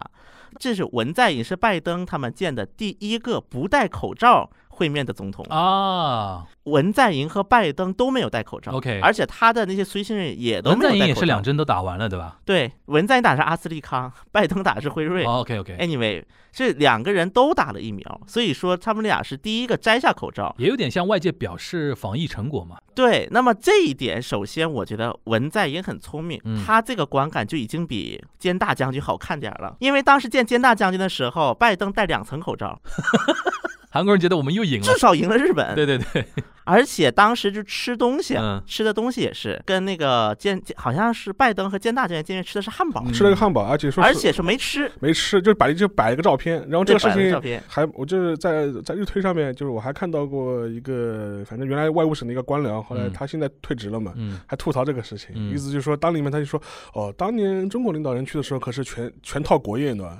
[0.59, 5.45] 这是文在寅是拜登他们见的第一个不戴口罩会面的总统。
[5.49, 11.15] 啊文在寅和拜登都没有戴口罩 OK 而且他的那些随行人也都文在寅没有戴口罩。
[11.15, 15.25] 也是两针都打完了，对吧、对，文在寅打的是阿斯利康， 拜登打的是辉瑞。
[15.25, 20.53] 哦、？OK OK，Anyway，这两个人都打了疫苗，所以说他们俩是第一个摘下口罩。
[20.59, 22.77] 也有点向外界表示防疫成果嘛。
[22.93, 29.75] 对，那么这一点，首先我觉得文在寅很聪明，嗯他这个观感就已经比坚大将军好看点了。
[29.79, 32.79] 因为当时见坚大将军的时候，拜登戴两层口罩，
[33.89, 34.85] 韩国人觉得我们又赢了。
[34.85, 34.97] 至。
[34.99, 35.73] 少赢了日本。
[35.73, 36.25] 对对对，
[36.63, 38.61] 而且当时就吃东西，嗯。
[38.67, 43.13] 吃的东西也是跟那个建，好像是拜登和建大将军见面吃的是汉堡，嗯。
[43.13, 46.59] 吃了个汉堡，而且说是而且是没吃，没吃，就摆就摆了个照片。
[46.69, 47.63] 然后这个事对摆了情照片。
[47.67, 53.13] 还我就是在在日推上面，就是我还看到过一个，反正原来外务省的一个官僚，后来嗯。
[53.13, 54.13] 他现在退职了嘛。
[54.17, 55.51] 嗯，还吐槽这个事情，嗯。
[55.53, 56.61] 意思就是说，当里面他就说，
[56.93, 60.17] 哦，当年中国领导人去的时候，可是全全套国宴的，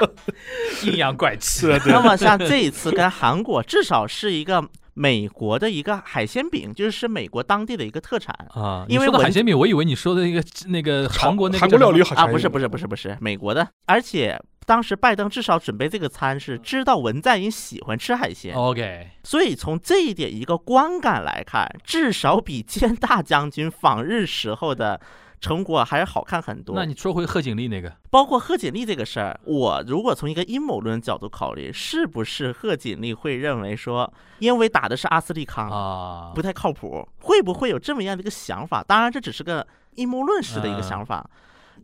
[0.84, 1.66] 阴阳怪气。
[1.86, 4.62] 那么像这一次跟韩国，至少是一个
[4.94, 8.34] 美国的一个海鲜饼，就是是美国当地的一个特产。
[8.50, 25.00] 啊，因为文你说的海鲜饼，我以为你说的那个那个韩国那个韩国料理叫什啊，不是不是不是不是美国的，而且当时拜登至少准备这个餐是知道文在寅喜欢吃海鲜，OK，所以从这一点一个观感来看，至少比坚大将军访日时候的。
[25.40, 26.76] 成果还是好看很多。
[26.76, 38.82] 那你说回贺锦丽那个，包括贺锦丽这个事儿，我如果从一个阴谋论角度考虑，是不是贺锦丽会认为说，因为打的是阿斯利康，啊不，太靠谱，会不会有这么样的一个想法？
[38.82, 41.28] 当然，这只是个阴谋论式的一个想法。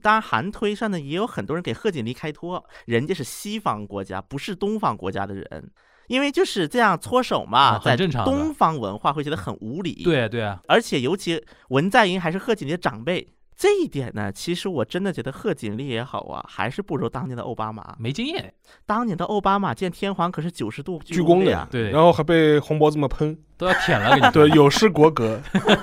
[0.02, 5.70] 当然，韩推上呢也有很多人给贺锦丽开脱，人家是西方国家，不是东方国家的人，
[6.08, 13.26] 因为就是这样搓手嘛，啊很在正常东方文化会觉得很无理。，对对啊，而且尤其文在寅还是贺锦丽的长辈。
[13.56, 17.96] 这一点呢，其实我真的觉得贺锦丽也好啊，还是不如当年的奥巴马。
[17.98, 18.52] 没经验，
[18.84, 21.90] 当年的奥巴马见天皇可是九十度鞠躬的的呀，对。
[21.90, 25.40] 然后还被红脖子们喷，都要舔了，给你对，有失国格。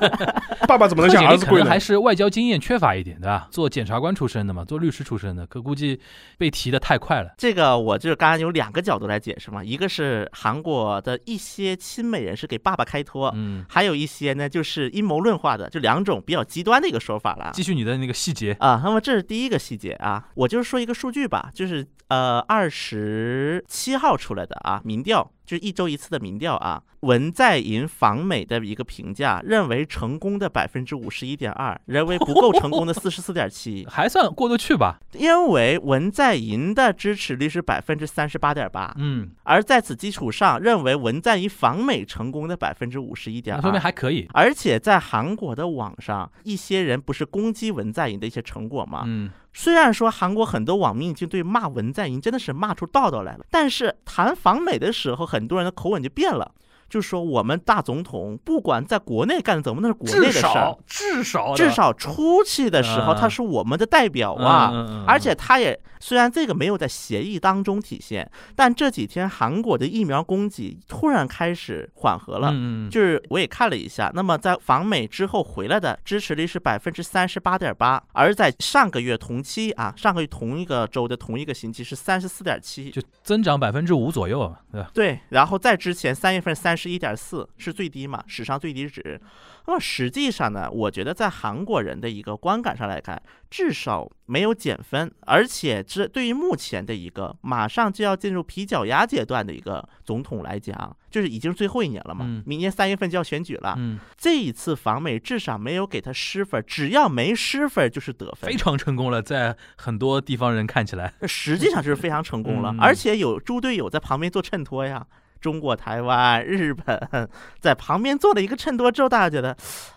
[0.67, 1.69] 爸爸怎么能像儿子跪呢？
[1.69, 3.47] 还是外交经验缺乏一点，对吧？
[3.51, 5.99] 做检察官出身的嘛，做律师出身的，可估计
[6.37, 7.33] 被提的太快了。
[7.37, 17.51] 这个我就是刚刚有两个角度来解释嘛，一个是韩国的一些亲美人士给爸爸开脱，嗯，还有一些呢就是阴谋论化的，就两种比较极端的一个说法了。
[17.53, 34.99] 继续你的那个细节，啊，那么这是第一个细节啊，我就是说一个数据吧，就是呃二十七号出来的啊民调，就是一周一次的民调啊，文在寅访美的一个评价，认为成功的百分之五十一点二，认为不够成功的 四十四点七，还算过得去吧？
[35.11, 43.79] 因为文在寅的支持率是百分之三十八点八，嗯，而在此基础上，认为文在寅访美成功的百分之五十一点那说明。
[43.79, 44.27] 还可以。
[44.33, 49.03] 而且在韩国的网上，一些人不是攻击文在寅的一些成果吗？
[49.05, 56.51] 嗯，虽然说韩国很多网民已经对骂文在寅真的是骂出道道来了，但是谈访美的时候，很多人的口吻就变了，
[56.93, 65.03] 就是说我们大总统不管在国内干怎么，那是国内的事儿至少，至少出去的时候嗯他是我们的代表啊。
[65.07, 72.53] 而且他也虽然这个没有在协议当中体现，但这几天韩国的疫苗供给突然开始缓和了。
[72.91, 84.91] 就是我也看了一下，那么在访美之后回来的支持率是百分之三十八点八，而在上个月同期啊，上个月同一个周的同一个星期是三十四点七，就增长百分之五左右啊，对吧？
[84.93, 89.19] 对，然后在之前三月份三十一点四是最低嘛，史上最低值。
[89.65, 103.75] 那么实际上呢，我觉得在韩国人的一个观感上来看，至少没有减分，而且这对于目前的一个马上就要进入皮脚丫阶段的一个总统来讲，就是已经是最后一年了嘛，嗯明年三月份就要选举了。
[103.77, 108.57] 嗯，这一次访美至少没有给他失分，只要没失分就是得分非。
[108.57, 115.07] 常成功了，在很多地方人看起来，实际上是非常成功了，嗯而且有猪队友在旁边做衬托呀。
[115.43, 117.29] 中国台湾、日本
[117.59, 119.55] 在旁边做了一个衬托之后，大家觉得，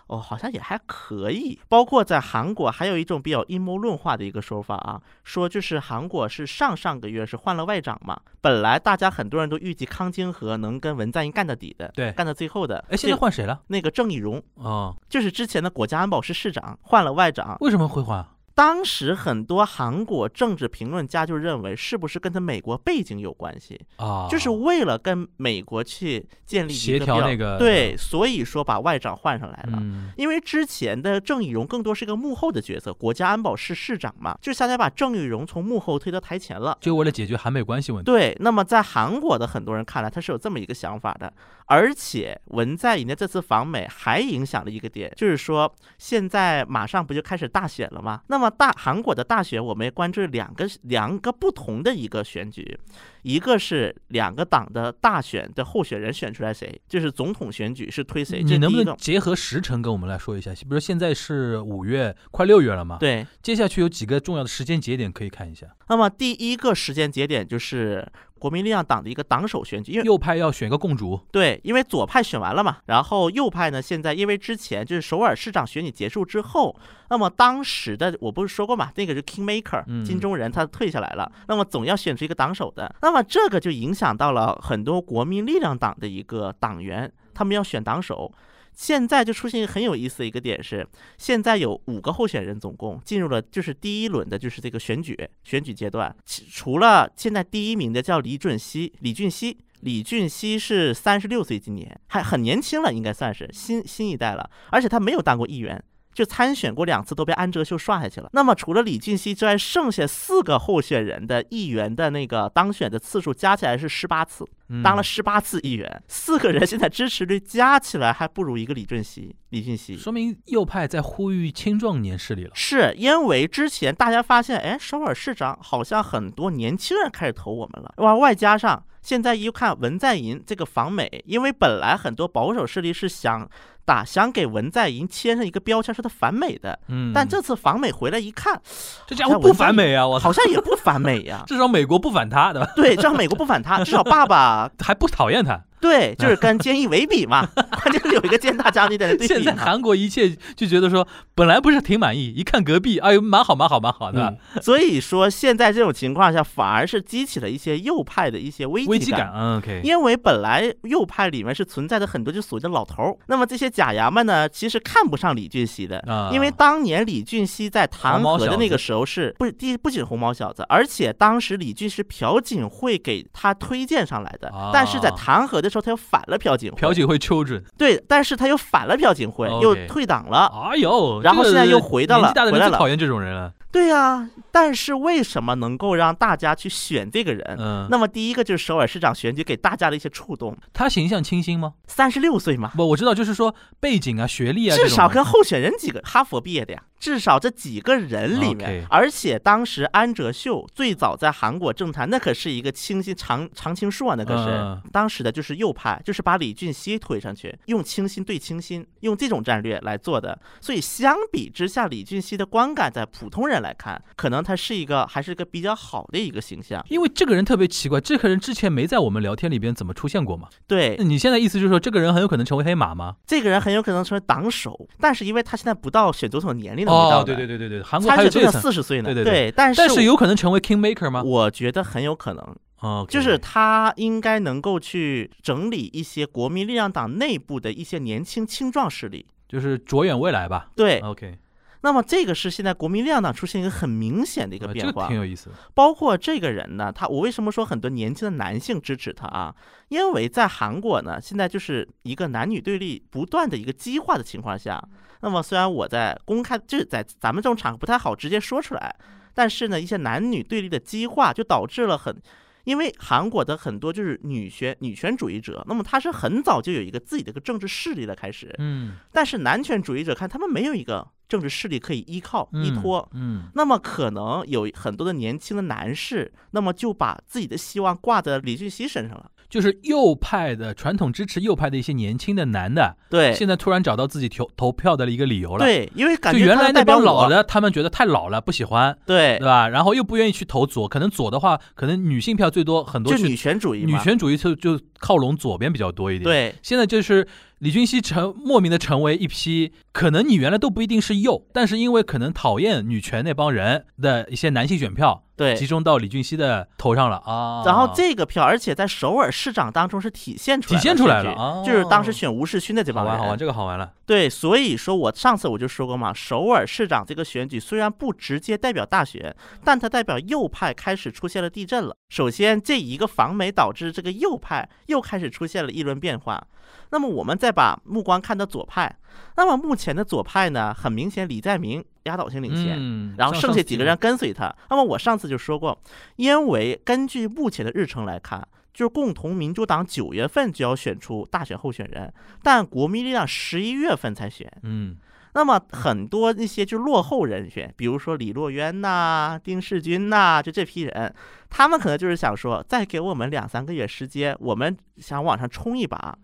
[0.08, 1.56] 哦，好像也还可以。
[1.68, 12.84] 包括在韩国，还有一种比较阴谋论化的一个说法啊，说就是韩国是上上个月是换了外长嘛，本来大家很多人都预计康京和能跟文在寅干到底的，对干到最后的。
[12.90, 13.60] 哎，现在换谁了？
[13.68, 18.26] 那个郑义溶，哦，就是之前的国家安保室室长换了外长，为什么会换？
[18.56, 23.78] 当时很多韩国政治评论家就认为，是不是跟他美国背景有关系？
[23.96, 29.78] 啊，就是为了跟美国去建立协调那个对，所以说把外长换上来了。
[29.82, 36.78] 嗯，因为之前的郑义荣更多是一个幕后的角色，国家安保室室长嘛，就相当于把郑义荣从幕后推到台前了。
[36.80, 38.10] 就为了解决韩美关系问题。
[38.10, 41.30] 对，那么在韩国的很多人看来，他是有这么一个想法的。
[41.66, 48.22] 而且文在寅的这次访美还影响了一个点，就是说现在马上不就开始大选了吗？
[48.28, 52.78] 那么大韩国的大选，我们也关注两个两个不同的一个选举，
[53.22, 58.76] 一个是两个党的大选的候选人选出来谁，就是总统选举是推谁，你能不。
[58.86, 60.52] 能结合时辰跟我们来说一下？
[60.52, 65.66] 比如说现在是五月，快六月了嘛？，对，接下去有几个重要的时间节点可以看一下。
[65.88, 68.06] 那么第一个时间节点就是
[68.38, 76.76] 国民力量党的一个党首选举，因为右派要选个共主，对，因为左派选完了嘛，然后右派呢，现在因为之前就是首尔市长选举结束之后，
[77.08, 88.32] 那么当时的我不是说过嘛，那个是 Kingmaker 嗯金钟仁，他退下来了，那么总要选出一个党首的，那么这个就影响到了很多国民力量党的一个党员，他们要选党首。
[88.76, 90.86] 现在就出现一个很有意思的一个点是，
[91.16, 96.14] 现在有五个候选人，总共进入了就是第一轮的，就是这个选举选举阶段。
[96.26, 105.82] 除了现在第一名的叫李准熙，李俊熙，李俊熙是三十六岁，今年还很年轻了，应该算是新新一代了，而且他没有当过议员。
[106.16, 108.30] 就参选过两次，都被安哲秀刷下去了。
[108.32, 119.36] 那么除了李俊熙之外，剩下四个候选人的议员的那个当选的次数加起来是十八次，嗯当了十八次议员，四个人现在支持率加起来还不如一个李俊熙。
[119.50, 122.50] 李俊熙说明右派在呼吁青壮年势力了。
[122.54, 133.48] 是因为之前大家发现，哎，首尔市长好像很多年轻人开始投我们了，哇，外加上现在一看文在寅这个访美，因为本来很多保守势力是想
[133.84, 138.60] 打想给文在寅签上一个标签，说他反美的，嗯，但这次访美回来一看，
[139.06, 140.04] 这家伙不反美啊！
[140.04, 142.72] 我操好像也不反美呀、 至少美国不反他，对吧？
[142.74, 145.62] 对，至少美国不反他，至少爸爸 还不讨厌他。
[145.80, 149.58] 对，就是跟菅义伟比嘛， 关键是有一个菅大将军在那对现在比。
[149.58, 159.32] 韩国一切就觉得说，本来不是挺满意，一看隔壁，哎呦，蛮好，蛮好，蛮好的，嗯，所以说现在这种情况下，反而是激起了一些右派的一些危机危机感。
[159.34, 180.46] 嗯，OK，因为本来右派里面是存在着很多就所谓的老头儿，那么这些假牙们呢，其实看不上李俊熙的，啊因为当年李俊熙在弹劾的那个时候是不第一不仅红毛小子，而且当时李俊是朴槿惠给他推荐上来的，啊但是在弹劾的时候他又反了朴槿惠，朴槿惠 children，对，但是他又反了朴槿惠又退党了。
[180.70, 183.52] 哎呦，然后现在又回到了年纪大的回来了人最讨厌这种人了。
[183.76, 187.56] 对呀、但是为什么能够让大家去选这个人？
[187.58, 191.74] 嗯，那么第一个就是首尔市长选举给大家的一些触动，他形象清新吗？
[191.86, 210.38] 三十六岁嘛，不，我知道，就是说背景啊、学历啊，至少跟候选人几个哈佛毕业的呀，至少这几个人里面而且当时安哲秀最早在韩国政坛，那可是一个清新常常青树啊，那可是、嗯当时的就是右派，就是把李俊熙推上去，用清新对清新，用这种战略来做的。
[210.60, 216.84] 所以相比之下，李俊熙的观感在普通人来看，可能他是一个还是一个比较好的一个形象。
[216.88, 220.48] 因为这个人特别奇怪，这个人之前没在我们聊天里边怎么出现过嘛？
[220.66, 223.16] 对，你现在意思就是说，这个人很有可能成为黑马吗？
[223.26, 231.22] 这个人很有可能成为党首，但是因为他现在不到选总统年龄的没到哦，对对对对对，韩国还有这层，四十岁呢，对对对但是但是有可能成为 king maker 吗？
[231.22, 239.26] 我觉得很有可能，哦，就是他应该能够去整理一些国民力量党内部的一些年轻青壮势力。
[239.48, 240.70] 就是着眼未来吧。
[240.74, 241.38] 对，OK，
[241.82, 245.56] 那么这个是现在国民力量党出现一个很明显的一个变化，挺有意思的。
[245.74, 249.54] 包括这个人呢，他我为什么说很多年轻的男性支持他啊？
[249.88, 254.82] 因为在韩国呢，现在就是一个男女对立不断的一个激化的情况下，
[255.20, 258.96] 那么虽然我在公开就是在咱们这种场合不太好直接说出来，
[259.34, 262.16] 但是呢，一些男女对立的激化就导致了很。
[262.64, 279.30] 因为韩国的很多就是女权女权主义者，那么他是很早就有一个自己的一个政治势力的开始，嗯，但是男权主义者看他们没有一个政治势力可以依靠依嗯托，嗯，那么可能有很多的年轻的男士，那么就把自己的希望挂在李俊熙身上了。
[279.48, 289.68] 就是右派的传统支持右派的一些年轻的男的，对，现在突然找到自己投投票的一个理由了。，对，因为感觉他原来那帮代表我，老的，他们觉得太老了，不喜欢，对对，吧？
[289.68, 293.96] 然后又不愿意去投左，可能左的话，可能女性票最多，很多去就女权主义女。
[293.98, 297.26] 权主义就就靠拢左边比较多一点。，对现在就是
[297.58, 305.66] 李俊熙成莫名的成为一批，可能你原来都不一定是右，但是因为可能讨厌女权那帮人的一些男性选票，对集。
[305.66, 307.64] 中到李俊熙的头上了啊。
[307.66, 313.12] 然后这个票，而且在首尔市长当中是体现出来，体现出来了就是当时选吴世勋的这帮人。
[313.14, 313.92] 好玩好玩，这个好玩了。
[314.06, 319.34] 对，所以说我上次我就说过嘛，首尔市长这个选举虽然不直接代表大选，
[319.64, 321.96] 但它代表右派开始出现了地震了。
[322.08, 326.44] 首先，这一个访美导致这个右派又开始出现了议论变化。
[326.90, 328.96] 那么我们再把目光看到左派，
[329.36, 332.76] 那么目前的左派呢，很明显李在明压倒性领先。
[332.78, 334.54] 嗯，然后剩下几个人，跟随他。
[334.70, 335.76] 那么我上次就说过，
[336.16, 342.12] 因为根据目前的日程来看，就是共同民主党九月份就要选出大选候选人，
[342.42, 344.50] 但国民力量十一月份才选。
[344.62, 344.96] 嗯
[345.36, 351.14] 那么很多那些就落后人选，比如说李洛渊呐、丁世军呐、就这批人，
[351.50, 356.16] 他们可能就是想说，再给我们两三个月时间，我们想往上冲一把。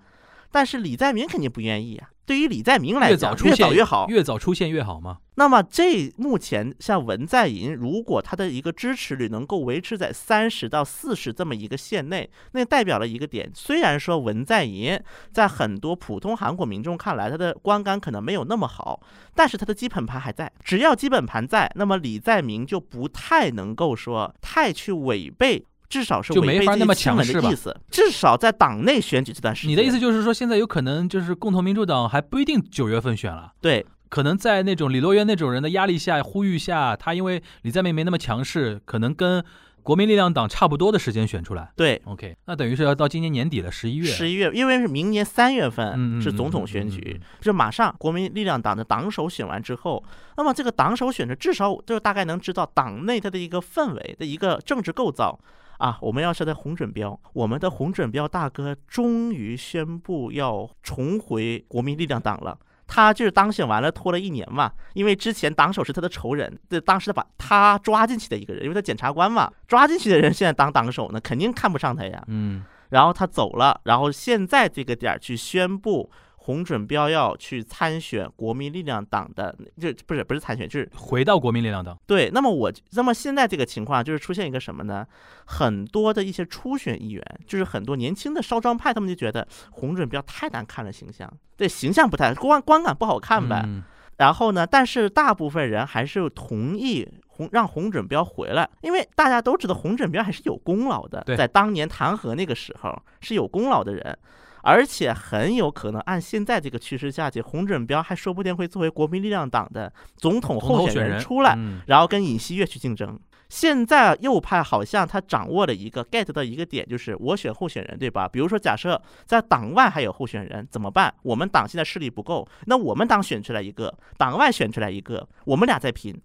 [0.52, 2.10] 但是李在明肯定不愿意啊。
[2.24, 4.06] 对于李在明来越讲，越早越好。
[4.08, 5.18] 越早出现越好嘛。
[5.34, 13.50] 那么这目前像文在寅，如果他的一个支持率能够维持在三十到四十这么一个线内，那代表了一个点。
[13.54, 14.98] 虽然说文在寅
[15.32, 19.00] 在很多普通韩国民众看来，他的观感可能没有那么好，
[19.34, 20.50] 但是他的基本盘还在。
[20.62, 25.66] 只要基本盘在，那么李在明就不太能够说太去违背。
[25.92, 33.52] 至少是就没法那么强势吧的意思，至少在党内选举这段时间，你的意思就是说，现在有可能就是共同民主党还不一定九月份选了。
[33.60, 39.44] 对可能在那种李洛渊那种人的压力下、呼吁下，他因为李在明没那么强势，可能跟
[39.82, 41.70] 国民力量党差不多的时间选出来。
[41.76, 44.06] 对，OK，那等于是要到今年年底了，十一月。
[44.06, 50.02] 十一月，因为是明年三月嗯份嗯是总统选举，就马上国民力量党的党首选完之后，
[50.38, 55.38] 那么这个党首选的至少就大概能知道党内它的一个氛围的一个政治构造。
[55.82, 62.56] 啊，我们要是在红准标，我们的红准标大哥终于宣布要重回国民力量党了。
[62.86, 72.22] 他就是当选完了，拖了一年嘛，因为之前党首是他的仇人，对，当时他把他抓进去的一个人，因为他检察官嘛，抓进去的人现在当党首呢，肯定看不上他呀。
[72.28, 76.08] 嗯，然后他走了，然后现在这个点儿去宣布
[76.44, 81.96] 洪准标要去参选国民力量党的，就不是不是参选，就是回到国民力量党。
[82.06, 82.30] 对。
[82.30, 85.06] 那么我那么现在这个情况就是出现一个什么呢？
[85.46, 93.62] 很多的一些初选议员，就是很多年轻的少壮派，他们就觉得洪准标太难看了，形象对形象不太观观感不好看呗。
[93.64, 93.82] 嗯
[94.18, 104.16] 然后呢，但是大部分人还是同意洪让洪准标回来，因为大家都知道洪准标还是有功劳的，在当年弹劾那个时候是有功劳的人，
[104.62, 113.18] 而且很有可能按现在这个趋势下去，洪准标还说不定会作为国民力量党的总统候选选人出来，嗯然后跟尹锡悦去竞争。
[113.48, 118.26] 现在右派好像他掌握了一个 get 到一个点，就是我选候选人，对吧？
[118.26, 121.12] 比如说，假设在党外还有候选人，怎么办？
[121.22, 126.18] 我们党现在势力不够，那我们党选出来一个，党外选出来一个，我们俩再拼。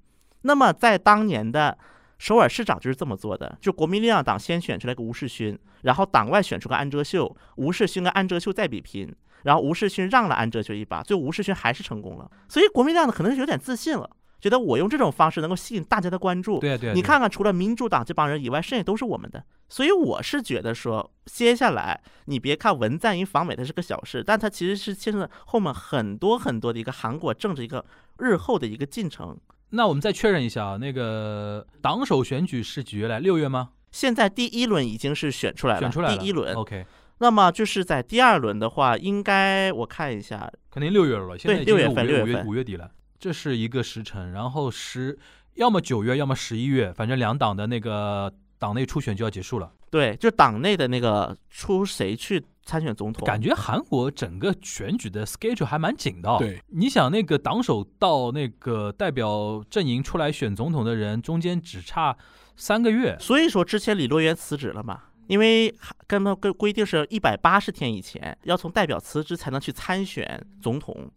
[0.43, 1.77] 那么在当年的
[2.18, 9.13] 首尔市长就是这么做的，就国民力量党先选出来个吴世勋，然后党外选出个安哲秀，吴世勋跟安哲秀再比拼，
[9.43, 12.30] 然后吴世勋让了安哲秀一把，最后吴世勋还是成功了。
[12.49, 14.09] 所以国民力量呢可能是有点自信了，
[14.41, 16.59] 觉得我用这种方式能够吸引大家的关注。
[16.59, 19.43] 对啊对啊，对啊你看看，除了民主党这帮人以外，剩下都是我们的。
[19.70, 27.86] 所以我是觉得说，接下来你别看文在寅访美它是个小事，但它其实是牵扯后面很多很多的一个韩国政治一个
[28.20, 29.38] 日后的一个进程。
[29.70, 33.20] 那我们再确认一下啊，那个党首选举是几月来？
[33.20, 33.70] 六月吗？
[33.91, 36.15] 现在第一轮已经是选出来了，选出来了。
[36.15, 36.55] 哦第一轮。
[36.55, 36.86] OK，
[37.20, 42.89] 那么就是在第二轮的话，应该我看一下，肯定六月了，现在六月份六月份五月底了，
[43.20, 44.32] 这是一个时辰。
[44.32, 45.18] 然后十，
[45.55, 49.72] 要么九月，要么十一月，反正两党的那个党内初选就要结束了。
[49.89, 56.36] 对，就党内的那个出谁去参选总统，感觉韩国整个选举的 schedule 还蛮紧的、哦。
[56.38, 62.18] 对，你想那个党首到那个代表阵营出来选总统的人，中间只差
[62.57, 63.18] 三个月。
[63.22, 65.74] 所以说之前李洛渊辞职了嘛，因为
[66.05, 71.09] 根本规规定是一百八十天以前要从代表辞职才能去参选总统，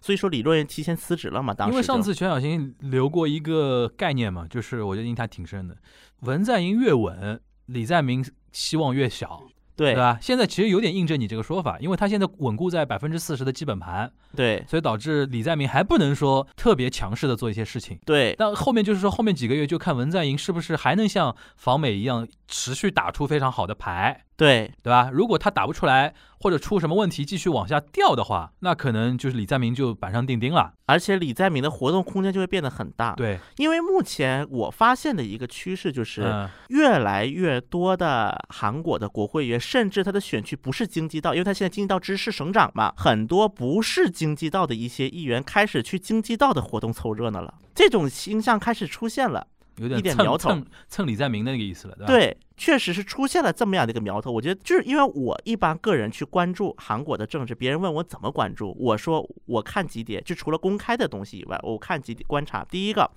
[0.00, 1.54] 所以说李洛渊提前辞职了嘛。
[1.54, 5.76] 当时因为上次全小新留过一个概念嘛，就是我觉得印象挺深的，
[6.22, 9.42] 文在寅越稳，李在明希望越小，
[9.76, 10.18] 对对吧？
[10.20, 17.98] 现在其实有点印证你这个说法，因为他现在稳固在百分之四十的基本盘，对所以导致李在明还不能说特别强势的做一些事情。
[18.04, 25.10] 对但后面就是说，后面几个月就看文在寅是不是还能像访美一样持续打出非常好的牌，对对吧？
[25.12, 30.72] 如果他打不出来，或者出什么问题继续往下掉的话，那可能就是李在明就板上钉钉了。
[30.86, 49.48] 而且李在明的活动空间就会变得很大。，对，因为目前我发现的一个趋势就是，嗯，越来越多的韩国的国会议员，甚至他的选区不是京畿道，因为他现在京畿道支持省长嘛，很多不是京畿道的一些议员开始去京畿道的活动凑热闹了，这种倾向开始出现了。
[49.78, 54.30] 有点蹭一点苗头蹭蹭李在明的那个意思了，对吧？，对，确实是出现了这么样的一个苗头。
[54.30, 62.64] 我觉得就是因为我一般个人去关注韩国的政治，别人问我怎么关注，我说我看几点，就除了公开的东西以外，我看几点观察。
[62.64, 63.10] 第一个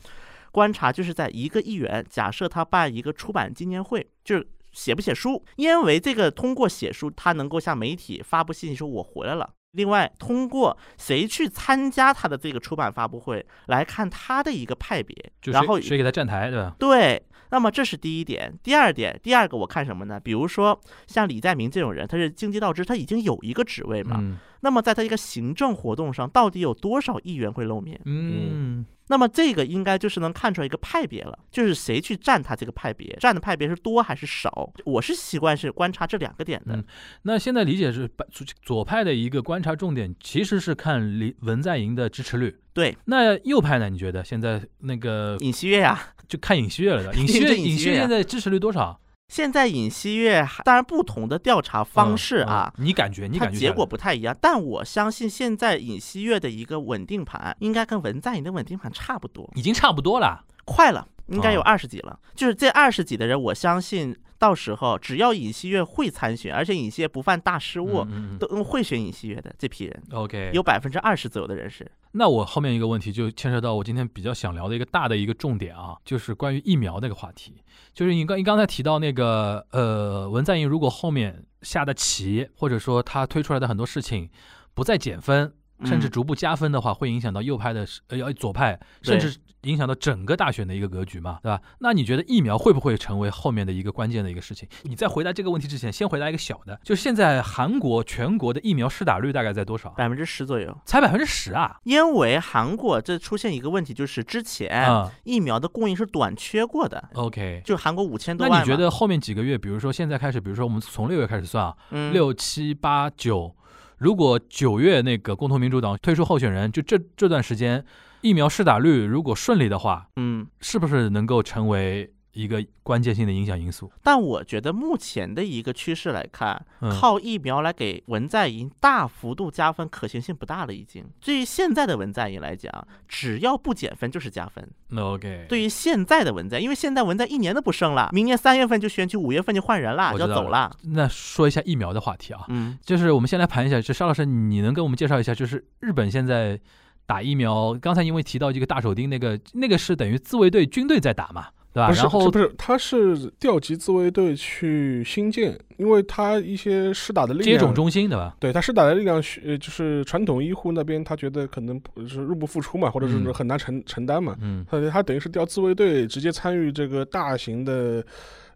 [0.52, 4.48] 观察就是在一个议员，假设他办一个出版纪念会，就是。
[4.72, 5.44] 写不写书？
[5.56, 9.50] 因为这个通过写书，他能够向媒体发布信息说我回来了。
[9.72, 16.76] 另外，通过谁去参加他的这个出版发布会，来看他的一个派别，然后谁谁给他站台，对吧？
[16.80, 18.54] 对，那么这是第一点。
[18.64, 20.20] 第二点，第二个我看什么呢？
[20.20, 24.18] 比如说像李在明这种人，他是经济道知，他已经有一个职位嘛。
[24.20, 27.98] 嗯那么在他一个行政活动上，到底有多少议员会露面？
[28.04, 34.72] 嗯，那么这个应该就是能看出来一个派别了，就是谁去占他这个派别，占的派别是多还是少？
[34.86, 36.76] 我是习惯是观察这两个点的。
[36.76, 36.84] 嗯
[37.24, 42.56] 那现在理解是左左派的一个观察重点，其实是看李文在寅的支持率。
[42.74, 43.90] 对，那右派呢？
[43.90, 47.14] 你觉得现在那个尹锡悦呀、就看尹锡悦了的？
[47.20, 49.02] 尹锡悦尹锡悦现在支持率多少？
[49.30, 53.28] 现在尹锡悦还当然不同的调查方式啊，嗯嗯你感觉？
[53.28, 60.44] 你感觉它结果不太一样，但我相信现在尹锡悦的一个稳定盘应该跟文在寅的稳定盘差不多，已经差不多了。
[60.66, 62.20] 快了，应该有哦二十几了。
[62.36, 68.06] 就是这二十几的人，我相信到时候只要尹锡悦会参选，而且尹锡悦不犯大失误，
[68.40, 71.90] 都会选尹锡悦的这批人，OK，有百分之二十左右的人是。
[72.14, 77.62] 那我后面一个问题就牵涉到我今天比较想聊的一个大的一个重点啊，就是关于疫苗那个话题。
[77.94, 84.28] 就是你刚你刚才提到那个呃，文在寅如果后面下的棋，或者说他推出来的很多事情
[84.74, 85.54] 不再减分，
[85.86, 91.62] 甚至嗯逐步加分的话，会影响到右派的呃要左派，甚至影响到整个大选的一个格局嘛，对吧？
[91.80, 94.68] 那你觉得疫苗会不会成为后面的一个关键的一个事情？
[94.84, 99.90] 你在回答这个问题之前，先回答一个小的，就是现在韩国全国的疫苗施打率大概在多少？
[99.92, 100.76] 百分之十左右。
[100.86, 101.78] 才百分之十啊！
[101.84, 108.60] 因为韩国这出现一个问题，就是之前啊、疫苗的供应是短缺过的，OK，就韩国五千多万。
[108.60, 113.54] 那你觉得后面几个月，比如说现在开始，比如说我们从六月开始算啊，嗯六七八九，
[114.00, 117.84] 如果九月那个共同民主党推出候选人，就这这段时间
[118.22, 123.92] 疫苗试打率如果顺利的话，嗯，是不是能够成为一个关键性的影响因素？
[124.04, 130.74] 但我觉得目前的一个趋势来看，嗯靠疫苗来给文在寅大幅度加分可行性不大了。
[130.74, 132.72] 已经，对于现在的文在寅来讲，
[133.08, 134.66] 只要不减分就是加分。
[134.90, 140.72] 那 OK，对于现在的文在，因为现在文在一年都不剩了，明年三月份就选举，五月份就换人了，我就要走了。
[140.84, 146.60] 那说一下疫苗的话题啊，嗯，就是我们先来盘一下，就沙老师，你能跟我们介绍一下，就是日本现在
[147.06, 151.48] 打疫苗，刚才因为提到这个大手钉，那个那个是等于自卫队军队在打嘛？
[151.74, 151.92] 对吧？
[151.92, 158.36] 然后不是，他是调集自卫队去新建，因为他一些施打的力量，接种中心，对吧？
[158.40, 168.04] 对他施打的力量，呃，就是传统医护那边他觉得可能不是入不敷出嘛，或者是嗯很难承承担嘛，嗯他他等于是调自卫队直接参与这个大型的。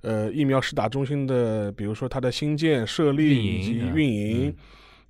[0.05, 4.55] 呃，疫苗施打中心的，比如说它的新建、设立以及嗯运营，嗯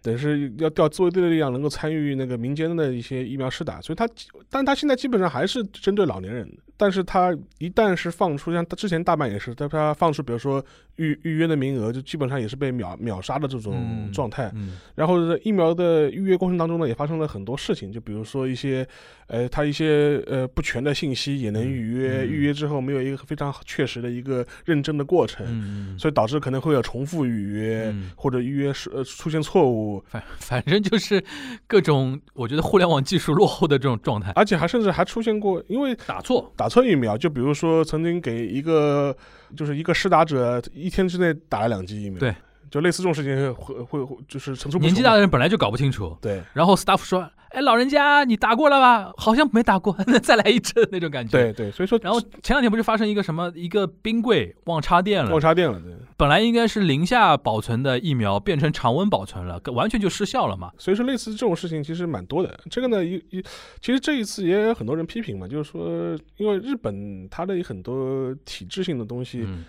[0.03, 4.07] 等于是要调自卫队的力量，能够参与那个民间的一些疫苗施打，所以他，
[4.51, 6.57] 但他现在基本上还是针对老年人的。
[6.75, 10.63] 但是它一旦是放出，像之前大阪也是，他他放出，比如说
[10.95, 14.51] 预预约的名额，就基本上也是被秒秒杀的这种嗯状态。
[14.55, 14.77] 嗯。
[14.95, 18.87] 然后疫苗的预约过程当中呢，也发生了很多事情，就比如说一些，
[19.27, 28.11] 呃，它一些呃不全的信息也能预约，预约之后没有一个非常确实的一个认证的过程，嗯，所以导致可能会有重复预约、嗯。
[28.15, 31.23] 或者预约是呃出现错误，反反正就是
[31.67, 39.13] 各种我觉得互联网技术落后的这种状态，而且还甚至还出现过，因为打错，打错疫苗，就比如说曾经给一个
[39.57, 42.33] 就是一个施打者一天之内打了两剂疫苗，对，
[42.71, 44.89] 就类似这种事情会会会就是层出不穷。
[44.89, 49.11] 年纪大的人本来就搞不清楚，对然后 staff 说：“哎，老人家，你打过了吧？
[49.15, 51.31] 好像没打过，那 再来一针那种感觉。”。
[51.37, 60.71] 对对，所以说然后前两天不是发生一个什么一个冰柜忘插电了忘，插电了，对，本来应该是零下保存的疫苗变成常温保存了，完全就失效了嘛。
[60.79, 62.59] 所以说类似这种事情其实蛮多的。
[62.71, 63.41] 这个呢，一一
[63.79, 69.63] 其实这一次也有很多人批评嘛，就是说，因为日本它的很多体制性的东西，嗯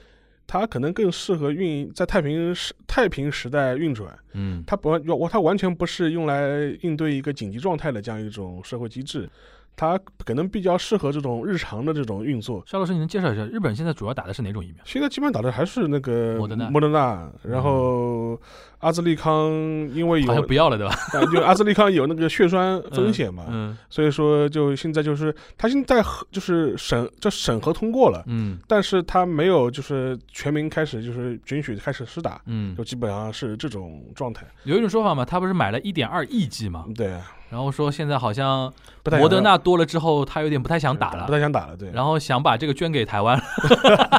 [0.47, 4.17] 它可能更适合运营在太平时太平时代运转。
[4.33, 9.29] 嗯它不完，它完全不是用来应对一个紧急状态的这样一种社会机制，
[9.77, 12.63] 它可能比较适合这种日常的这种运作。
[12.67, 14.77] 肖老师，你能介绍一下日本现在主要打的是哪种疫苗？
[14.85, 18.41] 现在基本上打的还是那个莫德纳莫德纳，然后
[18.79, 19.51] 阿兹利康，
[19.93, 20.95] 因为有好像不要了，对吧？
[21.13, 34.47] 啊因为 阿兹利康有那个血栓风险嘛，嗯所以说就现在就是他现在核就是审这审核通过了，嗯但是他没有就是全民开始就是允许开始施打，嗯就，基本上是这种状态。
[34.65, 37.19] 有一种说法嘛，他不是买了一点二亿剂嘛，对，
[37.55, 38.73] 然后说现在好像
[39.05, 41.27] 不太想莫德纳多了之后，他有点不太想打了。
[41.27, 41.89] 不了，太想打了，对。
[41.93, 43.41] 然后想把这个捐给台湾，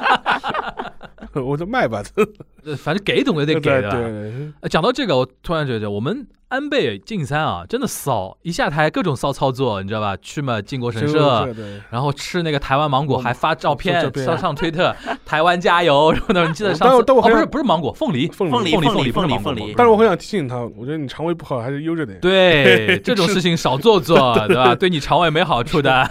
[1.35, 2.01] 我说卖吧，
[2.63, 3.89] 呃反正给总归得给的。
[3.89, 3.97] 吧。
[3.97, 6.25] 对对，呃讲到这个，我突然觉得我们
[6.55, 10.15] 安倍晋三啊，真的骚，一下台各种骚操作，你知道吧？
[10.21, 11.53] 去嘛靖国神社，
[11.89, 14.95] 然后吃那个台湾芒果，还发照片上上推特，
[15.25, 16.47] 台湾加油什么的。
[16.47, 17.03] 你记得上次？
[17.03, 22.17] 不是不是芒果，凤梨，凤梨凤梨凤梨凤梨凤梨但是我很想提醒他，我觉得你肠胃不好还是悠着点。
[22.21, 24.73] 对 这种事情少做做，对吧？
[24.73, 26.09] 对你肠胃没好处的。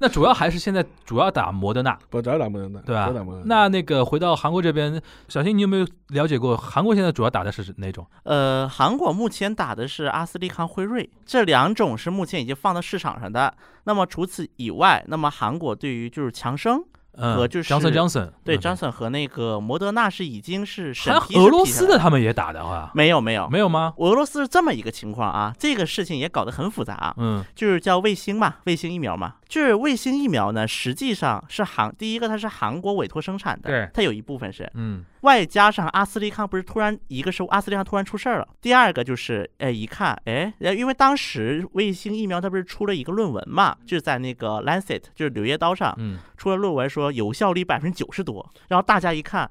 [0.00, 3.12] 那主要还是现在主要打摩德纳，不，主要打摩德纳，对吧？
[3.44, 8.04] 那那个回到韩国这边，小新，你有没有了解过韩国现在主要打的是哪种？
[8.24, 13.54] 呃，韩国目前打的是阿斯利康、辉瑞这两种是目前已经放到市场上的。
[13.84, 18.60] 那么除此以外，那么韩国对于就是强生，嗯，和就是 Johnson Johnson，对嗯。
[18.60, 23.46] Johnson 和那个摩德纳是已经是审批是俄罗斯的他们也打的话，没有没有。
[23.50, 23.92] 没有吗？
[23.98, 27.44] 俄罗斯是这么一个情况啊，这个事情也搞得很复杂啊，嗯。
[27.54, 49.50] 就是叫卫星嘛，卫星疫苗嘛，就是卫星疫苗呢，实际上是韩第一个它是韩国委托生产的，对它有一部分是，嗯外加上阿斯利康不是突然一个是阿斯利康突然出事儿了，第二个就是哎一看哎，呃因为当时卫星疫苗它不是出了一个论文嘛，就是在那个 Lancet 就是《柳叶刀》上嗯出了论文说有效率百分之九十多，然后大家一看。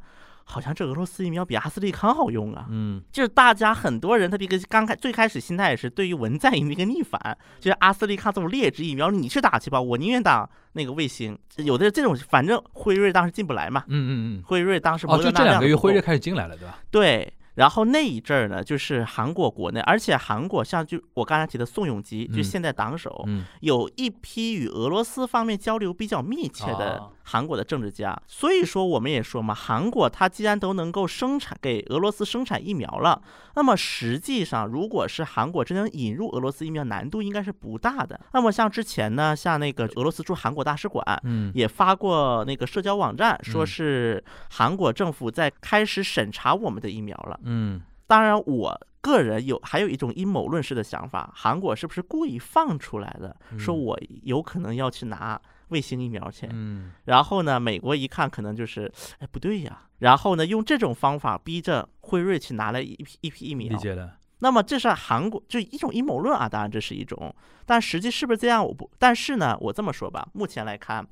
[0.52, 2.66] 好像这俄罗斯疫苗比阿斯利康好用啊！
[2.72, 11.38] 嗯就是大家很多人，他这个刚开最开始心态也是对于文在寅的一个逆反，就是阿斯利康这种劣质疫苗，你去打去吧，我宁愿打那个卫星。
[11.58, 14.44] 有的这种，反正辉瑞当时进不来嘛，嗯嗯嗯。
[14.44, 16.80] 辉瑞当时哦，就这两个月辉瑞开始进来了，对吧？
[16.90, 33.22] 对，然后那一阵儿呢，就是韩国国内，而且韩国像就我刚才提的宋永基，就嗯现在党首，嗯有一批与俄罗斯方面交流比较密切的啊韩国的政治家，所以说我们也说嘛，韩国它既然都能够生产给俄罗斯生产疫苗了，
[33.56, 38.20] 那么实际上如果是韩国真正引入俄罗斯疫苗，难度应该是不大的。
[38.34, 41.06] 那么像之前呢，像那个俄罗斯驻韩国大使馆。
[41.24, 47.40] 嗯也发过那个社交网站，说嗯是韩国政府在开始审查我们的疫苗了。
[47.50, 55.40] 嗯当然，我个人有还有一种阴谋论式的想法，韩国是不是故意放出来的，说嗯我有可能要去拿
[55.70, 56.48] 卫星疫苗去？
[56.52, 63.70] 嗯然后呢，美国一看可能就是，哎，不对呀，然后呢，用这种方法逼着辉瑞去拿了一批一批疫苗。
[63.70, 64.19] 理解了。
[64.40, 67.34] 那么这是韩国就一种阴谋论啊，当然这是一种，
[67.66, 71.06] 但实际是不是这样我不，但是呢，我这么说吧，目前来看，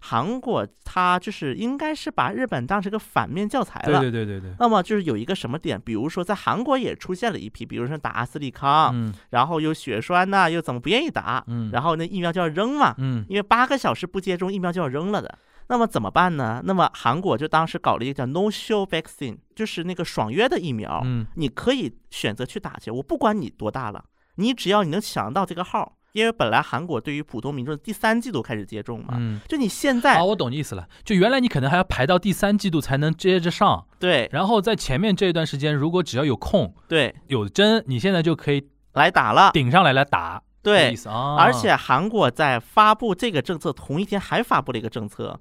[0.00, 4.00] 韩国它就是应该是把日本当成个反面教材了。
[4.00, 4.52] 对对对对。
[4.58, 15.38] 那么就是有一个什么点，比如说在韩国也出现了一批，比如说打阿斯利康，嗯然后又血栓呐、又怎么不愿意打，嗯然后那疫苗就要扔嘛，嗯因为八个小时不接种疫苗就要扔了的。
[15.72, 16.60] 那么怎么办呢？
[16.66, 24.04] 那么韩国就当时搞了一个叫 No Show Vaccine，就是那个爽约的疫苗，嗯你可以选择去打去，我不管你多大了，
[24.34, 29.40] 你只要你能抢到这个号，因为本来韩国对于普通民众第三季度开始接种嘛，嗯。
[29.48, 30.86] 就你现在、好，我懂你意思了。
[31.04, 40.42] 就原来你可能还要排到第三季度才能接着上，对然后在前面这一段时间，如果只要有空对有针，你现在就可以来打了，顶上来来打。
[40.62, 41.34] 对意，思啊。
[41.36, 45.40] 而且韩国在发布这个政策同一天还发布了一个政策，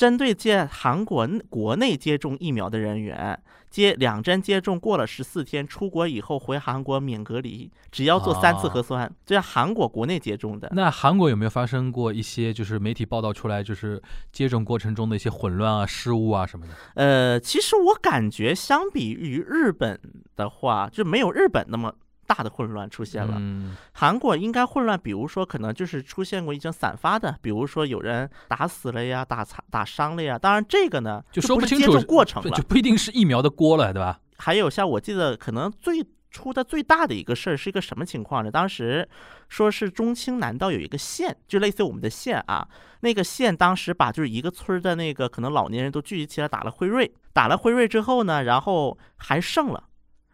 [0.00, 3.38] 针对接韩国国内接种疫苗的人员，
[3.68, 10.72] 接两针接种过了十四天，出国以后回韩国免隔离，只要做三次啊核酸，这是韩国国内接种的。
[10.74, 16.72] 那韩国有没有发生过一些就是媒体报道出来，就是接种过程中的一些混乱啊、失误啊什么的？
[16.94, 20.00] 呃，其实我感觉相比于日本
[20.34, 21.92] 的话，就没有日本那么。
[22.32, 30.38] 大的混乱出现了，嗯韩国应该混乱，比如说可能就是出现过一种散发的，比如说有人打死了呀，打残打伤了呀。
[30.38, 32.62] 当然这个呢就说不清楚种过程了就。
[32.62, 34.20] 不一定是疫苗的锅了，对吧？
[34.38, 38.50] 还有像我记得可能最出的最大的一个事儿是一个什么情况呢？
[38.52, 39.08] 当时
[39.48, 42.68] 说是中青南道有一个县，就类似于我们的县啊，
[43.00, 49.82] 那个县当时把就是一个村儿的那个可能老年人都聚集起来打了辉瑞，打了辉瑞之后呢，然后还剩了。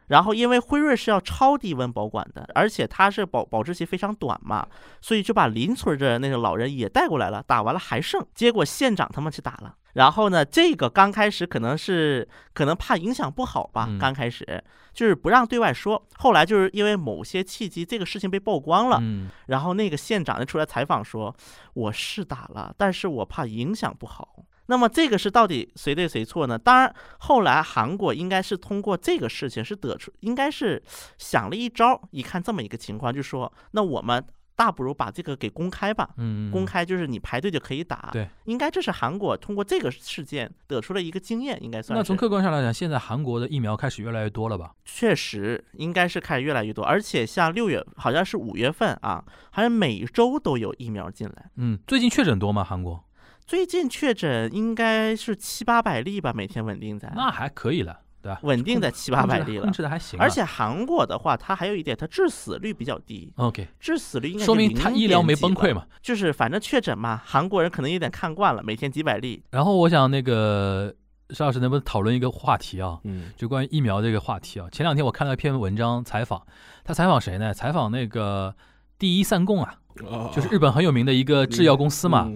[0.09, 4.67] 然后，因为辉瑞是要超低温保管的，而且它是保保质期非常短嘛，
[5.01, 9.75] 所以就把邻村的那个老人也带过来了，打完了还剩，结果县长他们去打了。
[9.95, 16.01] 然后呢，这个刚开始可能是可能怕影响不好吧嗯，刚开始就是不让对外说。
[16.17, 21.35] 后来就是因为某些契机，这个事情被曝光了，嗯，然后那个县长就出来采访说
[21.73, 26.59] ：“我是打了，但是我怕影响不好。”那么这个是到底谁对谁错呢？
[26.59, 30.83] 当然，后来韩国应该是通过这个事情是得出，应该是
[31.19, 34.25] 想了一招，一看这么一个情况，就说那我们
[34.57, 36.09] 大不如把这个给公开吧。
[36.17, 42.01] 嗯，公开就是你排队就可以打，对，应该这是韩国通过这个事件得出了一个经验，应该算是。
[42.01, 44.73] 那从客观上来讲，现在韩国的疫苗开始越来越多了吧？
[44.85, 51.51] 确实应该是开始越来越多，而且像六月好像是五月份啊，好像每周都有疫苗进来。
[51.57, 52.65] 嗯，最近确诊多吗？
[52.65, 53.05] 韩国？
[53.47, 58.41] 最近确诊应该是七八百例吧，每天稳定在，那还可以了，对吧？
[58.43, 59.73] 稳定在七八百例了控。
[59.73, 60.23] 制的还行啊。
[60.23, 65.37] 而且韩国的话，它还有一点，它致死率比较低，OK，致死率应该说明是他医疗没 0.
[65.37, 65.49] 几吧。
[65.49, 65.87] 崩溃嘛。
[66.03, 69.41] 就是反正确诊嘛，韩国人可能有点看惯了，每天几百例。
[69.53, 70.93] 然后我想那个
[71.31, 72.99] 邵老师能不能讨论一个话题啊？
[73.05, 74.67] 嗯就关于疫苗这个话题啊。
[74.73, 76.45] 前两天我看到一篇文章采访，
[76.83, 77.55] 他采访谁呢？
[77.55, 78.53] 采访那个
[78.99, 79.79] 第一三共啊，
[80.11, 82.29] 啊就是日本很有名的一个制药公司嘛。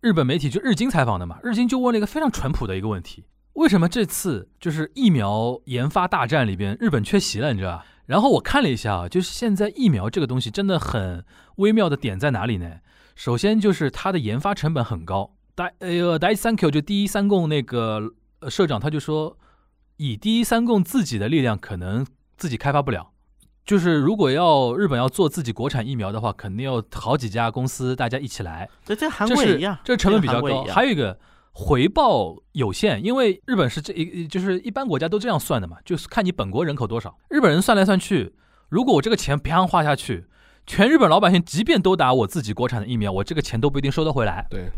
[0.00, 3.24] 日本媒体就日经采访的嘛，日经就问了一个非常淳朴的一个问题：
[3.54, 7.52] 为什么这次就是疫苗研发大战里边日本缺席了？
[7.52, 7.86] 你知道吧？
[8.06, 11.24] 然后我看了一下啊，就是现在疫苗这个东西真的很
[11.56, 12.76] 微妙的点在哪里呢？
[13.16, 15.34] 首先就是它的研发成本很高。
[15.56, 18.14] 大呃，第一三 Q 就第一三共那个
[18.48, 19.36] 社长他就说，
[19.96, 23.10] 以第一三共自己的力量可能自己开发不了。
[23.68, 30.64] 就是如果要日本要做自己国产疫苗的话，肯定要好几家公司大家一起来，对，这韩这是国一样，这成本比较高。
[30.64, 31.18] 还有一个
[31.52, 37.14] 回报有限，因为日本是这一就是一般国家都这样算的嘛，就是看你本国人口多少。
[37.28, 38.32] 日本人算来算去，
[38.70, 40.24] 如果我这个钱啪花下去，
[40.66, 44.46] 全日本老百姓即便都打我自己国产的疫苗，我这个钱都不一定收得回来。
[44.48, 44.70] 对，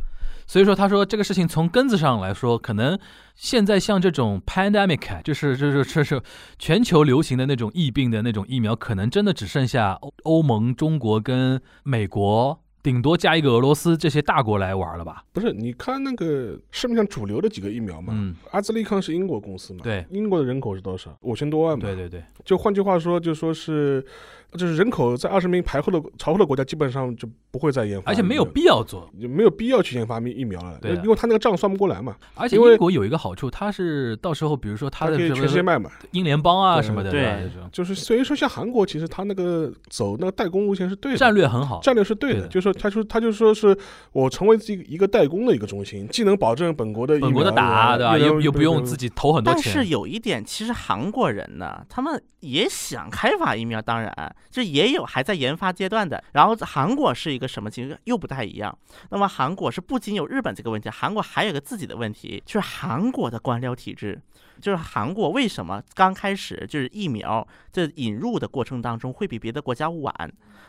[0.50, 2.98] 所以说，他说这个事情从根子上来说，可能
[3.36, 6.20] 现在像这种 pandemic，就是就是这是
[6.58, 15.22] 全球流行的那种疫病的那种疫苗，可能真的只剩下欧欧盟、中国跟美国，顶多加一个俄罗斯这些大国来玩了吧？
[15.32, 20.04] 不是你看那个市面上主流的几个疫苗嘛，嗯，阿兹利康是英国公司嘛，对。
[20.10, 21.16] 英国的人口是多少？
[21.20, 24.04] 五千多万嘛，对对对，就换句话说，就说是，
[24.52, 29.08] 就是人口在二十名排后的朝后的国家，基本上就不会再研发，而且没有必要做。
[29.20, 35.90] 就没有必要去研发疫苗了，对啊因为他那个账算不过来嘛，而且英国有一个好处，它是到时候比如说它它可以的什么全世界卖嘛。
[36.12, 41.80] 英联邦啊什么的，对就是所以说，像韩国，其实他那个走那个代工路线是对的，战略很好。
[41.80, 43.76] 战略是对的，对的就是说，他说他就说是
[44.12, 48.18] 我成为自己一个代工的一个中心，既能保证本国的本国的打，对吧？
[48.18, 49.08] 又又又不用自己。
[49.14, 49.90] 投很多钱但是。
[49.90, 56.22] 有一点，其实韩国人呢，他们也想开发疫苗，当然这也有还在研发阶段的。
[56.32, 58.76] 然后韩国是一个什么情况，又不太一样。
[59.10, 64.20] 那么韩国是不仅有日本这个问题，韩国还有个自己的问题，就是韩国的官僚体制。
[64.60, 70.12] 就是韩国为什么刚开始就是疫苗这引入的过程当中会比别的国家晚？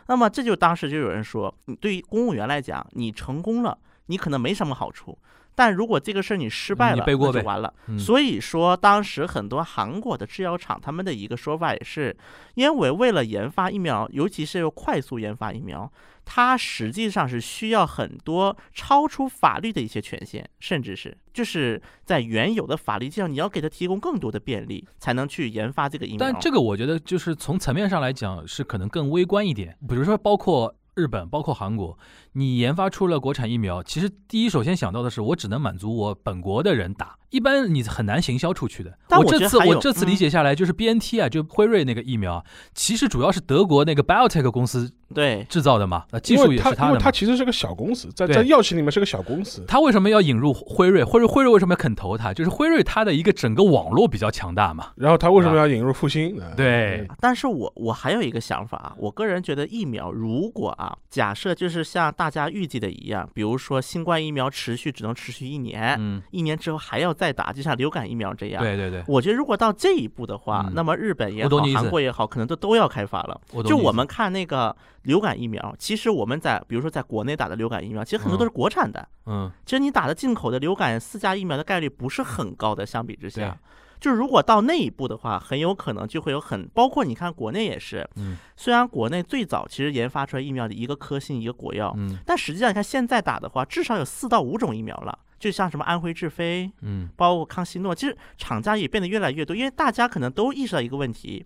[0.07, 5.17] 那么这就当时就有人说，你对于公务员来讲，你成功了，你可能没什么好处。
[5.53, 7.73] 但如果这个事儿你失败了，你背锅就完了。
[7.87, 12.15] 嗯所以说，当时很多韩国的制药厂他们的一个说法也是，
[12.55, 15.91] 因为为了研发疫苗，尤其是要快速研发疫苗，
[16.25, 26.19] 它实际上是需要很多超出法律的一些权限，甚至是就是在原有的法律基上，你要给它提供更多的便利，才能去研发这个疫苗。
[26.19, 31.97] 但这个我觉得就是从层面上来讲是可能更微观一点，比如说包括日本，包括韩国，
[32.33, 38.97] 你研发出了国产疫苗，其实第一首先想到的是我只能满足我本国的人打，一般你很难行销出去的。
[39.07, 46.97] 但我这我觉得还有次我这次理嗯解下来，就是 B N T 啊，就辉瑞那个疫苗啊，其实主要是德国那个 BioTech 公司对制造的嘛，那技术也是他的嘛。
[46.99, 49.65] 它其实是个小公司，在在药企里面是个小公司。
[49.67, 51.03] 他为什么要引入辉瑞？
[51.03, 52.33] 辉瑞辉瑞为什么要肯投它？
[52.33, 54.91] 就是辉瑞它的一个整个网络比较强大嘛。
[54.95, 56.39] 然后他为什么要引入复星？
[56.39, 68.61] 呃对，但是我我还有一个想法啊，我个人觉得疫苗如果啊，假设就是像大家预计的一样，比如说新冠疫苗持续只能持续一年，嗯，一年之后还要再打，就像流感疫苗这样。
[68.61, 73.41] 对对对，我觉得如果到这一步的话，嗯那么日本也好，韩国也好，可能都都要开发了。
[73.65, 79.07] 就我们看那个流感疫苗，其实我们在比如说在国内打的流感疫苗，其实很多都是国产的。
[79.25, 83.57] 嗯，其实你打的进口的流感四价疫苗的概率不是很高的，相比之对下。
[84.01, 101.45] 就是如果到那一步的话，很有可能就会有很，包括你看国内也是，嗯，虽然国内最早其实研发出来疫苗的一个科兴一个国药，嗯但实际上你看现在打的话，至少有四到五种疫苗了，就像什么安徽智飞，嗯包括康希诺，其实厂家也变得越来越多，因为大家可能都意识到一个问题，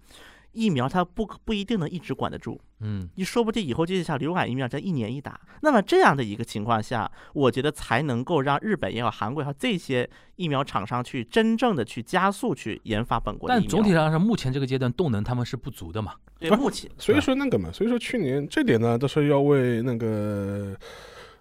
[0.55, 5.39] 疫苗它不不一定能一直管得住，嗯，你说不定以后就像流感疫苗这样一年一打。
[5.61, 13.61] 那么这样的一个情况下，我觉得才能够让日本也好、韩国也好这些疫苗厂商去真正的去加速去研发本国的疫苗。
[13.61, 16.13] 但总体上是目前这个阶段动能他们是不足的嘛。
[16.39, 20.75] 对目前所以说那个嘛，所以说去年这点呢，都是要为那个。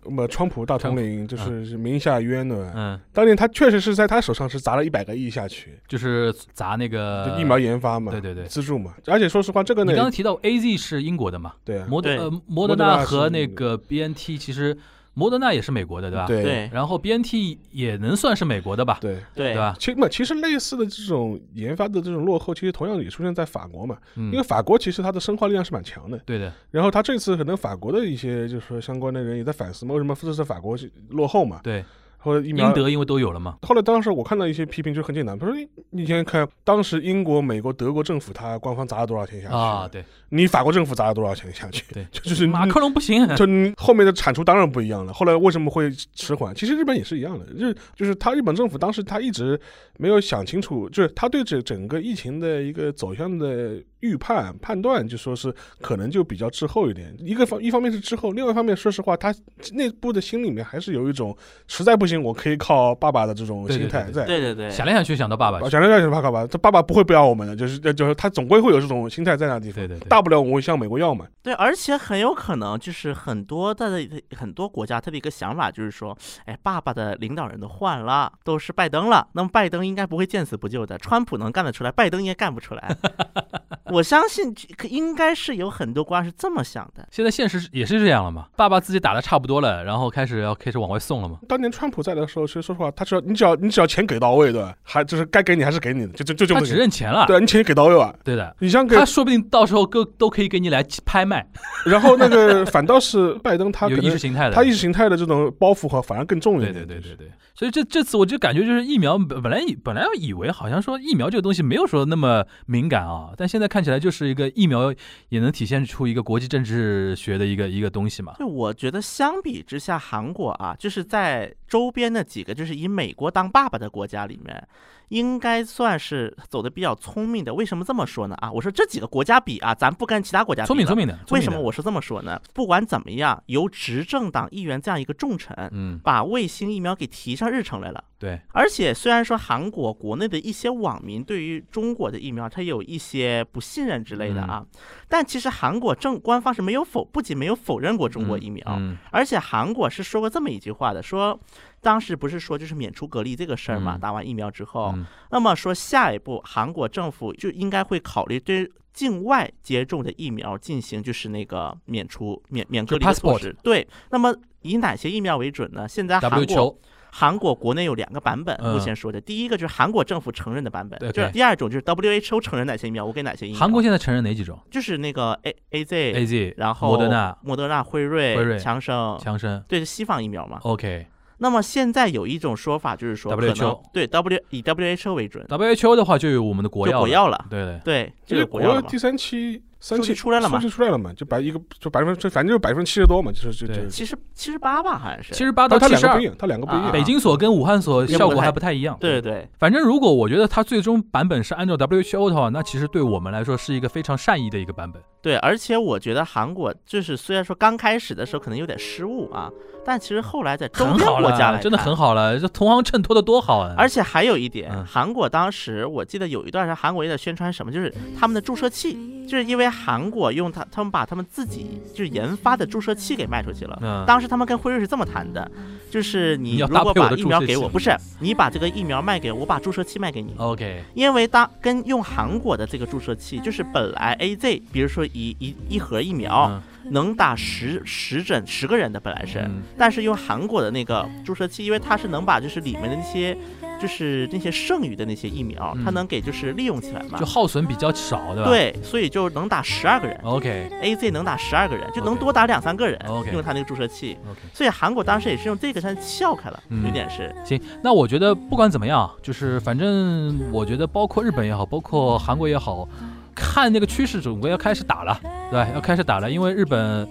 [0.05, 2.73] 那么，川普大统领就是名下冤的。
[2.75, 8.95] 嗯，当年他确实是在他手上是砸了一百个亿下去，就是砸那个疫苗研发嘛，对对对资助嘛。
[9.07, 11.55] 而且说实话，这个呢你刚，刚提到 A Z 是英国的嘛？
[11.65, 14.77] 对啊，摩德呃摩德纳纳和那个 B N T 其实
[15.15, 16.27] 摩德纳也是美国的对吧？。
[16.27, 18.99] 对对然后 B N T 也能算是美国的吧？
[19.01, 19.15] 对。
[19.35, 19.75] 对对吧？
[19.79, 23.97] 其实嘛，其实类似的这种研发的这种落后，其实同样也出现在法国嘛。
[24.17, 26.19] 嗯因为，法国其实它的生化力量是蛮强的。
[26.27, 30.77] 对的，然后他这次可能法国的一些就是说相关的人也在反思嘛，为什么这次法国
[31.11, 31.61] 落后嘛？
[31.63, 31.85] 对，
[32.25, 33.57] 或者疫苗英德因为都有了嘛。
[33.63, 41.85] 后来当时我看到一些批评就很简单，他说你你想想看，当时英国、美国、德国政府他官方砸了多少钱下去啊，，对你法国政府砸了多少钱下去？
[41.93, 45.13] 对就 就是马克龙不行，就你后面的产出当然不一样了。
[45.13, 46.55] 后来为什么会迟缓？
[46.55, 49.61] 其实日本也是一样的，就是就是他日本政府当时他一直
[49.99, 57.15] 没有想清楚，就是他对这整个疫情的一个走向的预判判断，就说是可能就比较滞后一点。
[57.19, 59.35] 一个方一方面是滞后，另外一方面说实话，他
[59.73, 61.37] 内部的心里面还是有一种
[61.69, 64.25] 实在不行我可以靠爸爸的这种心态在。
[64.25, 69.75] 对对对，想来想去想到爸爸啊，，想来想去爸爸，他爸爸不会不要我们的，就是就是他总归会有这种心态在那地方。
[69.75, 71.27] 对对对，大不了我向美国要嘛。
[71.43, 74.01] 对，而且很有可能就是很多的
[74.37, 82.97] 很多国家，他的一个想法就是说，哎，爸爸的领导人都换了，都是拜登了，那么拜登应该不会见死不救的，川普能干得出来，拜登应该干不出来。
[83.93, 84.53] 我相信
[84.89, 87.07] 应该是有很多瓜是这么想的。
[87.11, 88.47] 现在现实也是这样了嘛？
[88.57, 91.39] 爸爸自己打的差不多了，然后开始要开始往外送了嘛？
[91.47, 94.75] 当年川普在的时候，其实说实话，他只要你只要你只要钱给到位，对吧？
[94.83, 96.61] 还就是该给你还是给你的，就就就就他。
[96.61, 98.15] 只认钱了，对，你钱给到位了。
[98.23, 101.47] 对的，你像给他，说不定到时候都都可以给你来拍卖，
[101.87, 104.55] 然后那个反倒是拜登，他 意识能形态的。
[104.55, 106.87] 他意识形态的这种包袱和反而更重一对点。
[106.87, 114.93] 对对对对，所以这这次我就感觉就是疫苗本本来本来以为好像说疫苗这个东西没有说那么敏感啊，但现在看起来就是一个疫苗
[115.29, 118.35] 也能体现出一个国际政治学的一个一个东西嘛。
[118.39, 124.67] 就我觉得相比之下，韩国啊，就是在周边的几个就是以美国当爸爸的国家里面，
[125.09, 127.53] 应该算是走的比较聪明的。
[127.53, 128.35] 为什么这么说呢？
[128.41, 132.41] 啊，我说这几个国家比啊，咱不跟其他国家比聪明聪明的，为什么我是这么说呢？
[132.53, 138.05] 不管怎么样，由执政党议员这样一个重臣，嗯把卫星疫苗给提上日程来了。
[138.17, 144.65] 对而且虽然说韩国国内的一些网民对于中国的疫苗，他有一些不信任之类的啊，
[145.09, 151.39] 但其实韩国政官方是没有否，不仅没有否认过中国疫苗，嗯而且韩国是说过这么一句话的，说
[151.85, 158.69] 当时不是说就是免除隔离这个事儿嘛，嗯打完疫苗之后，嗯那么说下一步韩国政府就应该会考虑对。
[158.95, 163.85] 境外接种的疫苗进行就是那个免除免免隔离的措施，对。
[164.11, 164.33] 那么
[164.63, 165.89] 以哪些疫苗为准呢？
[165.89, 166.79] 现在韩国，W
[167.11, 173.59] 韩国国内有两个版本，嗯目前说的，第一个就是韩国政府承认的版本，就是第二种就是 WHO 承认哪些疫苗，我给哪些疫苗。
[173.59, 180.61] 韩国现在承认哪几种就是那个 A A Z，？A Z、然后莫德纳、莫德纳、辉瑞、辉瑞强生，强生对，是西方疫苗嘛。
[180.63, 181.05] ，OK，
[181.45, 188.99] 那么现在有一种说法就是说，可 WHO 能对 W 以 WHO 为准，WHO 的话就有我们的国就药，国药了，对对，对，就是国药第。
[189.05, 193.89] 三期、三数期出来了嘛数据出来了嘛，就百一个就百分之反正就百分之七十多嘛，就是就对就。
[193.91, 195.35] 七十七十八吧，好像是。
[195.35, 196.93] 七十八到七十二，它两个不一样，它两个不一啊样。
[196.93, 198.97] 北京所跟武汉所效果还不太一样。
[198.99, 205.03] 对对对，反正如果我觉得它最终版本是按照 WHO 的话，那其实对我们来说是一个非常善意的一个版本。
[205.21, 209.51] 对，而且我觉得韩国就是虽然说刚开始的时候可能有点失误啊，
[209.85, 213.75] 但其实后来在周边国家来真的很好了，这同行衬托的多好啊！
[213.77, 223.79] 而且还有一点，嗯韩国当时我记得有一段时间，韩国也在宣传什么，就是他们的注射器，就是因为韩国用他，他们把他们自己就是研发的注射器给卖出去了。
[223.83, 225.51] 嗯，当时他们跟辉瑞是这么谈的，
[225.91, 230.35] 就是你如果把疫苗给我，不是你把这个疫苗卖给我，我把注射器卖给你。
[230.39, 243.37] OK，因为当跟用韩国的这个注射器，就是本来 AZ，比如说一一一盒疫苗、嗯能打十十针十个人的，本来是，嗯但是用韩国的那个注射器，因为它是能把就是里面的那些，
[243.81, 247.25] 就是那些剩余的那些疫苗，它嗯能给就是利用起来嘛就。
[247.25, 248.49] 耗损比较少，对吧？
[248.51, 254.17] 对，所以就能打十二个人，OK，AZ 能打十二个人，就能多打两三个人 OK 用它那个注射器。
[254.31, 254.41] OK。
[254.53, 257.35] 所以韩国当时也是用这个算撬开了，嗯有点是。
[257.45, 262.89] 行，那我觉得不管怎么样，就是反正我觉得包括日本也好，包括韩国也好，
[263.35, 265.19] 看那个趋势总归要开始打了，
[265.51, 265.69] 对吧？
[265.75, 267.07] 要开始打了，因为日本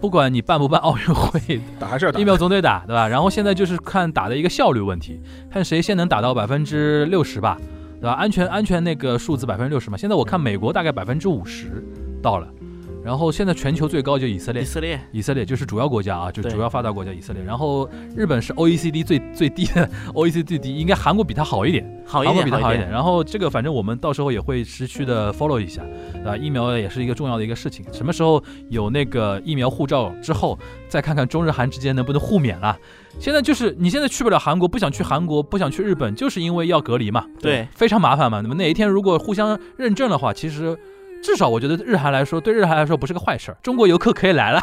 [0.00, 3.08] 不管你办不办奥运会， 打还是要打疫苗总得打，对吧？
[3.08, 7.56] 然后现在就是看打的一个效率问题，看谁先能打到百分之六十吧，
[8.00, 8.12] 对吧？
[8.12, 11.82] 安全安全那个数字百分之六十嘛，现在我看美国大概百分之五十
[12.22, 12.48] 到了，
[13.04, 17.42] 然后现在全球最高就以色列以，色列以色列就是主要国家啊，就主要发达国家以色列。
[17.42, 22.90] 然后日本是 OECD 最最低的， OECD 最低，应该韩国比它好一点，韩国好一点，一比它好一点。。
[22.90, 25.82] 然后这个反正我们到时候也会持续的 follow 一下，
[26.24, 26.34] 啊？
[26.34, 32.74] 疫苗也是一个重要的一个事情，什么时候有那个疫苗护照之后，再看看中日韩之间能不能互免了。
[33.20, 38.40] 现在就是你现在去不了韩国，不想去韩国，不想去日本，就是因为要隔离嘛，对，非常麻烦嘛。
[38.40, 40.76] 那么哪一天如果互相认证的话，其实
[41.24, 43.56] 至少我觉得日韩来说，对日韩来说不是个坏事儿。
[43.62, 44.60] 中国游客可以来了，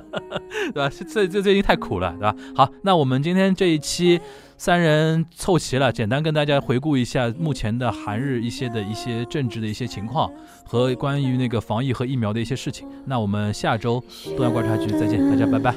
[0.74, 0.90] 对吧？
[0.90, 2.34] 这这最近太苦了，对吧？
[2.54, 4.20] 好，那我们今天这一期
[4.58, 10.30] 三人凑齐了，简单跟大家回顾一下目前的韩日一些的一些政治的一些情况
[10.62, 12.86] 和关于那个防疫和疫苗的一些事情。
[13.06, 14.04] 那我们下周
[14.36, 15.74] 东亚观察局再见，大家拜拜。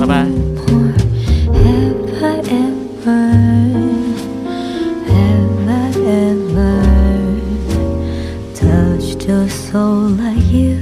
[0.00, 0.26] 拜拜。
[9.26, 10.80] Just soul like you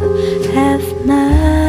[0.55, 1.60] have now.